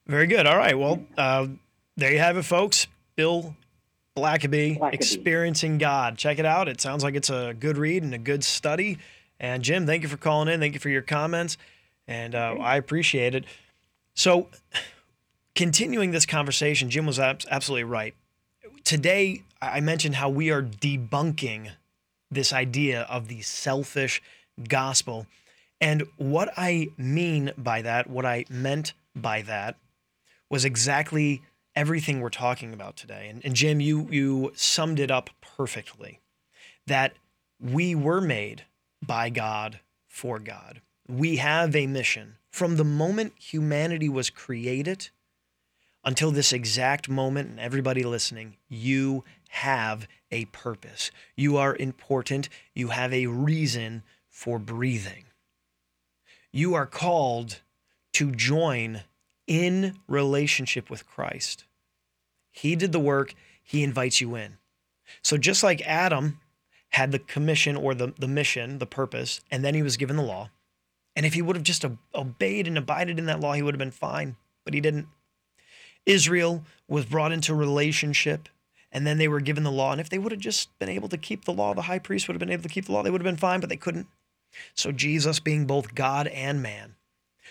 Very 0.07 0.25
good. 0.25 0.47
All 0.47 0.57
right. 0.57 0.77
Well, 0.77 1.03
uh, 1.17 1.47
there 1.95 2.11
you 2.11 2.19
have 2.19 2.37
it, 2.37 2.43
folks. 2.43 2.87
Bill 3.15 3.55
Blackaby, 4.19 4.79
Blackaby. 4.79 4.93
Experiencing 4.93 5.77
God. 5.77 6.17
Check 6.17 6.39
it 6.39 6.45
out. 6.45 6.67
It 6.67 6.81
sounds 6.81 7.03
like 7.03 7.15
it's 7.15 7.29
a 7.29 7.55
good 7.59 7.77
read 7.77 8.03
and 8.03 8.13
a 8.13 8.17
good 8.17 8.43
study. 8.43 8.97
And 9.39 9.63
Jim, 9.63 9.85
thank 9.85 10.03
you 10.03 10.09
for 10.09 10.17
calling 10.17 10.47
in. 10.47 10.59
Thank 10.59 10.73
you 10.73 10.79
for 10.79 10.89
your 10.89 11.01
comments. 11.01 11.57
And 12.07 12.35
uh, 12.35 12.55
I 12.59 12.75
appreciate 12.75 13.35
it. 13.35 13.45
So, 14.15 14.47
continuing 15.55 16.11
this 16.11 16.25
conversation, 16.25 16.89
Jim 16.89 17.05
was 17.05 17.19
abs- 17.19 17.45
absolutely 17.49 17.85
right. 17.85 18.13
Today, 18.83 19.43
I 19.61 19.79
mentioned 19.79 20.15
how 20.15 20.29
we 20.29 20.49
are 20.51 20.63
debunking 20.63 21.71
this 22.31 22.51
idea 22.53 23.01
of 23.03 23.27
the 23.27 23.41
selfish 23.41 24.21
gospel. 24.67 25.27
And 25.81 26.03
what 26.17 26.49
I 26.57 26.89
mean 26.97 27.51
by 27.57 27.81
that, 27.81 28.09
what 28.09 28.25
I 28.25 28.45
meant 28.49 28.93
by 29.15 29.41
that, 29.43 29.77
was 30.49 30.65
exactly 30.65 31.41
everything 31.75 32.19
we're 32.19 32.29
talking 32.29 32.73
about 32.73 32.95
today. 32.95 33.27
And, 33.29 33.43
and 33.45 33.55
Jim, 33.55 33.79
you 33.79 34.07
you 34.09 34.51
summed 34.55 34.99
it 34.99 35.11
up 35.11 35.29
perfectly. 35.41 36.19
That 36.87 37.13
we 37.59 37.93
were 37.95 38.21
made 38.21 38.63
by 39.05 39.29
God 39.29 39.79
for 40.07 40.39
God. 40.39 40.81
We 41.07 41.37
have 41.37 41.75
a 41.75 41.87
mission. 41.87 42.35
From 42.51 42.77
the 42.77 42.83
moment 42.83 43.33
humanity 43.37 44.09
was 44.09 44.29
created 44.29 45.09
until 46.03 46.31
this 46.31 46.53
exact 46.53 47.09
moment, 47.09 47.49
and 47.49 47.59
everybody 47.59 48.03
listening, 48.03 48.55
you 48.67 49.23
have 49.49 50.07
a 50.31 50.45
purpose. 50.45 51.11
You 51.35 51.57
are 51.57 51.75
important. 51.75 52.49
You 52.73 52.89
have 52.89 53.13
a 53.13 53.27
reason 53.27 54.03
for 54.29 54.59
breathing. 54.59 55.25
You 56.51 56.73
are 56.73 56.85
called 56.85 57.61
to 58.13 58.31
join 58.31 59.01
in 59.49 59.97
relationship 60.07 60.89
with 60.89 61.07
Christ. 61.07 61.65
He 62.51 62.75
did 62.75 62.93
the 62.93 62.99
work, 62.99 63.33
He 63.63 63.83
invites 63.83 64.21
you 64.21 64.35
in. 64.35 64.57
So 65.23 65.37
just 65.37 65.63
like 65.63 65.81
Adam 65.81 66.39
had 66.89 67.11
the 67.11 67.19
commission 67.19 67.75
or 67.75 67.93
the, 67.93 68.13
the 68.17 68.27
mission, 68.27 68.77
the 68.77 68.85
purpose, 68.85 69.41
and 69.51 69.65
then 69.65 69.73
he 69.73 69.81
was 69.81 69.97
given 69.97 70.15
the 70.15 70.23
law. 70.23 70.49
And 71.15 71.25
if 71.25 71.33
he 71.33 71.41
would 71.41 71.55
have 71.55 71.63
just 71.63 71.83
obeyed 72.15 72.67
and 72.67 72.77
abided 72.77 73.19
in 73.19 73.25
that 73.25 73.39
law, 73.39 73.53
he 73.53 73.61
would 73.61 73.73
have 73.73 73.79
been 73.79 73.91
fine, 73.91 74.37
but 74.63 74.73
he 74.73 74.81
didn't. 74.81 75.07
Israel 76.05 76.63
was 76.87 77.05
brought 77.05 77.31
into 77.31 77.53
relationship 77.53 78.49
and 78.91 79.05
then 79.05 79.17
they 79.17 79.27
were 79.27 79.41
given 79.41 79.63
the 79.63 79.71
law. 79.71 79.91
And 79.91 80.01
if 80.01 80.09
they 80.09 80.17
would 80.17 80.31
have 80.31 80.41
just 80.41 80.77
been 80.79 80.89
able 80.89 81.09
to 81.09 81.17
keep 81.17 81.45
the 81.45 81.53
law, 81.53 81.73
the 81.73 81.83
high 81.83 81.99
priest 81.99 82.27
would 82.27 82.33
have 82.33 82.39
been 82.39 82.51
able 82.51 82.63
to 82.63 82.69
keep 82.69 82.85
the 82.85 82.91
law, 82.91 83.03
they 83.03 83.09
would 83.09 83.21
have 83.21 83.25
been 83.25 83.37
fine, 83.37 83.59
but 83.59 83.69
they 83.69 83.77
couldn't. 83.77 84.07
So 84.73 84.91
Jesus, 84.91 85.39
being 85.39 85.65
both 85.65 85.93
God 85.93 86.27
and 86.27 86.61
man, 86.61 86.95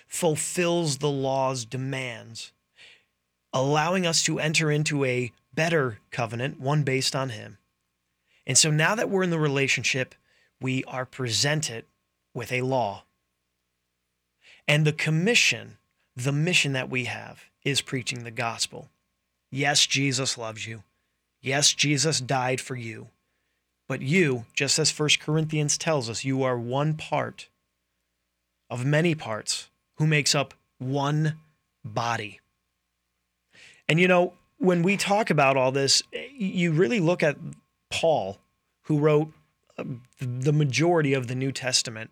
fulfills 0.06 0.98
the 0.98 1.10
law's 1.10 1.64
demands, 1.64 2.52
allowing 3.52 4.06
us 4.06 4.22
to 4.24 4.38
enter 4.38 4.70
into 4.70 5.04
a 5.04 5.32
better 5.54 5.98
covenant, 6.10 6.60
one 6.60 6.82
based 6.82 7.16
on 7.16 7.30
him. 7.30 7.58
And 8.46 8.56
so 8.56 8.70
now 8.70 8.94
that 8.94 9.10
we're 9.10 9.22
in 9.22 9.30
the 9.30 9.38
relationship, 9.38 10.14
we 10.60 10.84
are 10.84 11.04
presented 11.04 11.84
with 12.34 12.52
a 12.52 12.62
law. 12.62 13.04
And 14.66 14.86
the 14.86 14.92
commission, 14.92 15.78
the 16.14 16.32
mission 16.32 16.72
that 16.72 16.90
we 16.90 17.04
have, 17.04 17.44
is 17.64 17.80
preaching 17.80 18.24
the 18.24 18.30
gospel. 18.30 18.88
Yes, 19.50 19.86
Jesus 19.86 20.38
loves 20.38 20.66
you. 20.66 20.82
Yes, 21.40 21.72
Jesus 21.72 22.20
died 22.20 22.60
for 22.60 22.76
you. 22.76 23.08
But 23.88 24.02
you, 24.02 24.44
just 24.52 24.78
as 24.78 24.96
1 24.96 25.08
Corinthians 25.20 25.78
tells 25.78 26.10
us, 26.10 26.24
you 26.24 26.42
are 26.42 26.58
one 26.58 26.94
part 26.94 27.48
of 28.68 28.84
many 28.84 29.14
parts 29.14 29.68
who 29.98 30.06
makes 30.06 30.34
up 30.34 30.54
one 30.78 31.38
body. 31.84 32.40
And 33.88 34.00
you 34.00 34.08
know, 34.08 34.34
when 34.58 34.82
we 34.82 34.96
talk 34.96 35.30
about 35.30 35.56
all 35.56 35.72
this, 35.72 36.02
you 36.36 36.72
really 36.72 37.00
look 37.00 37.22
at 37.22 37.36
Paul, 37.90 38.38
who 38.82 38.98
wrote 38.98 39.32
uh, 39.78 39.84
the 40.20 40.52
majority 40.52 41.14
of 41.14 41.26
the 41.26 41.34
New 41.34 41.52
Testament. 41.52 42.10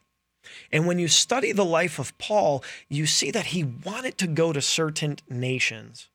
And 0.71 0.87
when 0.87 0.99
you 0.99 1.09
study 1.09 1.53
the 1.53 1.65
life 1.65 1.99
of 1.99 2.17
Paul, 2.19 2.63
you 2.89 3.07
see 3.07 3.31
that 3.33 3.47
he 3.47 3.65
wanted 3.65 4.17
to 4.19 4.27
go 4.29 4.53
to 4.53 4.61
certain 4.61 5.19
nations. 5.29 6.09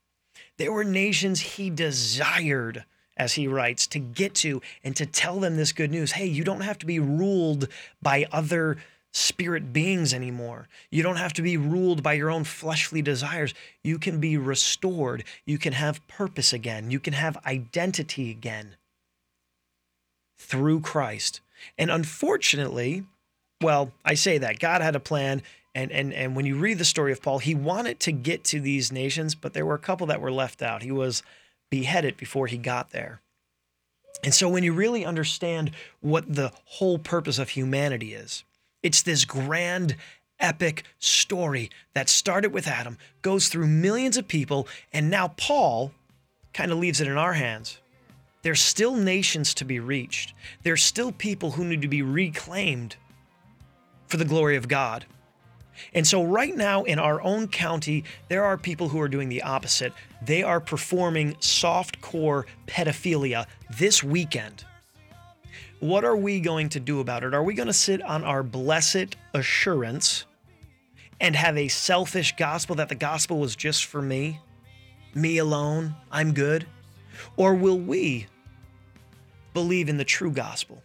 There 0.56 0.72
were 0.72 0.84
nations 0.84 1.40
he 1.40 1.70
desired, 1.70 2.84
as 3.16 3.34
he 3.34 3.46
writes, 3.46 3.86
to 3.88 3.98
get 3.98 4.34
to 4.36 4.62
and 4.82 4.96
to 4.96 5.04
tell 5.04 5.38
them 5.38 5.56
this 5.56 5.72
good 5.72 5.90
news. 5.90 6.12
Hey, 6.12 6.26
you 6.26 6.44
don't 6.44 6.62
have 6.62 6.78
to 6.78 6.86
be 6.86 6.98
ruled 6.98 7.68
by 8.00 8.26
other 8.32 8.78
spirit 9.12 9.72
beings 9.72 10.14
anymore. 10.14 10.68
You 10.90 11.02
don't 11.02 11.16
have 11.16 11.34
to 11.34 11.42
be 11.42 11.56
ruled 11.56 12.02
by 12.02 12.14
your 12.14 12.30
own 12.30 12.44
fleshly 12.44 13.02
desires. 13.02 13.54
You 13.82 13.98
can 13.98 14.20
be 14.20 14.36
restored. 14.36 15.24
You 15.44 15.58
can 15.58 15.74
have 15.74 16.06
purpose 16.08 16.52
again. 16.52 16.90
You 16.90 16.98
can 16.98 17.12
have 17.12 17.36
identity 17.46 18.30
again 18.30 18.76
through 20.38 20.80
Christ. 20.80 21.40
And 21.78 21.90
unfortunately, 21.90 23.04
well, 23.60 23.92
I 24.04 24.14
say 24.14 24.38
that 24.38 24.58
God 24.58 24.80
had 24.80 24.96
a 24.96 25.00
plan 25.00 25.42
and 25.74 25.90
and 25.90 26.12
and 26.12 26.36
when 26.36 26.44
you 26.44 26.56
read 26.56 26.78
the 26.78 26.84
story 26.84 27.12
of 27.12 27.22
Paul, 27.22 27.38
he 27.38 27.54
wanted 27.54 27.98
to 28.00 28.12
get 28.12 28.44
to 28.44 28.60
these 28.60 28.92
nations, 28.92 29.34
but 29.34 29.54
there 29.54 29.64
were 29.64 29.74
a 29.74 29.78
couple 29.78 30.06
that 30.08 30.20
were 30.20 30.32
left 30.32 30.60
out. 30.60 30.82
He 30.82 30.92
was 30.92 31.22
beheaded 31.70 32.16
before 32.16 32.46
he 32.46 32.58
got 32.58 32.90
there. 32.90 33.20
And 34.22 34.34
so 34.34 34.48
when 34.48 34.62
you 34.62 34.72
really 34.72 35.04
understand 35.04 35.72
what 36.00 36.34
the 36.34 36.52
whole 36.64 36.98
purpose 36.98 37.38
of 37.38 37.50
humanity 37.50 38.12
is, 38.12 38.44
it's 38.82 39.02
this 39.02 39.24
grand 39.24 39.96
epic 40.40 40.84
story 40.98 41.70
that 41.94 42.08
started 42.08 42.52
with 42.52 42.66
Adam, 42.66 42.98
goes 43.22 43.48
through 43.48 43.66
millions 43.68 44.16
of 44.16 44.28
people, 44.28 44.66
and 44.92 45.08
now 45.10 45.28
Paul 45.28 45.92
kind 46.52 46.72
of 46.72 46.78
leaves 46.78 47.00
it 47.00 47.08
in 47.08 47.16
our 47.16 47.32
hands. 47.34 47.78
There's 48.42 48.60
still 48.60 48.96
nations 48.96 49.54
to 49.54 49.64
be 49.64 49.78
reached. 49.78 50.34
There's 50.64 50.82
still 50.82 51.12
people 51.12 51.52
who 51.52 51.64
need 51.64 51.82
to 51.82 51.88
be 51.88 52.02
reclaimed 52.02 52.96
for 54.08 54.16
the 54.16 54.24
glory 54.24 54.56
of 54.56 54.68
God. 54.68 55.06
And 55.94 56.06
so, 56.06 56.22
right 56.22 56.54
now 56.54 56.82
in 56.82 56.98
our 56.98 57.22
own 57.22 57.48
county, 57.48 58.04
there 58.28 58.44
are 58.44 58.58
people 58.58 58.88
who 58.88 59.00
are 59.00 59.08
doing 59.08 59.28
the 59.28 59.42
opposite. 59.42 59.92
They 60.20 60.42
are 60.42 60.60
performing 60.60 61.36
soft 61.40 62.00
core 62.00 62.46
pedophilia 62.66 63.46
this 63.78 64.02
weekend. 64.02 64.64
What 65.82 66.04
are 66.04 66.14
we 66.14 66.38
going 66.38 66.68
to 66.68 66.78
do 66.78 67.00
about 67.00 67.24
it? 67.24 67.34
Are 67.34 67.42
we 67.42 67.54
going 67.54 67.66
to 67.66 67.72
sit 67.72 68.00
on 68.02 68.22
our 68.22 68.44
blessed 68.44 69.16
assurance 69.34 70.26
and 71.20 71.34
have 71.34 71.58
a 71.58 71.66
selfish 71.66 72.36
gospel 72.36 72.76
that 72.76 72.88
the 72.88 72.94
gospel 72.94 73.40
was 73.40 73.56
just 73.56 73.86
for 73.86 74.00
me, 74.00 74.38
me 75.12 75.38
alone, 75.38 75.96
I'm 76.12 76.34
good? 76.34 76.68
Or 77.36 77.56
will 77.56 77.80
we 77.80 78.28
believe 79.54 79.88
in 79.88 79.96
the 79.96 80.04
true 80.04 80.30
gospel? 80.30 80.84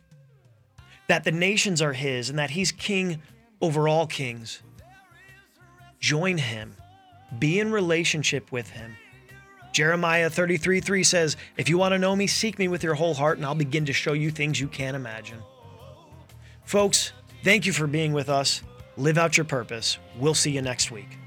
That 1.09 1.23
the 1.23 1.31
nations 1.31 1.79
are 1.79 1.93
his 1.93 2.31
and 2.31 2.39
that 2.39 2.49
he's 2.49 2.71
king 2.71 3.21
over 3.61 3.87
all 3.87 4.07
kings. 4.07 4.63
Join 5.99 6.39
him, 6.39 6.75
be 7.37 7.59
in 7.59 7.71
relationship 7.71 8.51
with 8.51 8.71
him. 8.71 8.95
Jeremiah 9.77 10.27
33 10.31 10.79
3 10.79 11.03
says, 11.03 11.37
If 11.55 11.69
you 11.69 11.77
want 11.77 11.91
to 11.91 11.99
know 11.99 12.15
me, 12.15 12.25
seek 12.25 12.57
me 12.57 12.67
with 12.67 12.81
your 12.81 12.95
whole 12.95 13.13
heart, 13.13 13.37
and 13.37 13.45
I'll 13.45 13.53
begin 13.53 13.85
to 13.85 13.93
show 13.93 14.13
you 14.13 14.31
things 14.31 14.59
you 14.59 14.67
can't 14.67 14.95
imagine. 14.95 15.37
Folks, 16.63 17.13
thank 17.43 17.67
you 17.67 17.71
for 17.71 17.85
being 17.85 18.11
with 18.11 18.27
us. 18.27 18.63
Live 18.95 19.19
out 19.19 19.37
your 19.37 19.45
purpose. 19.45 19.99
We'll 20.17 20.33
see 20.33 20.49
you 20.49 20.63
next 20.63 20.89
week. 20.89 21.19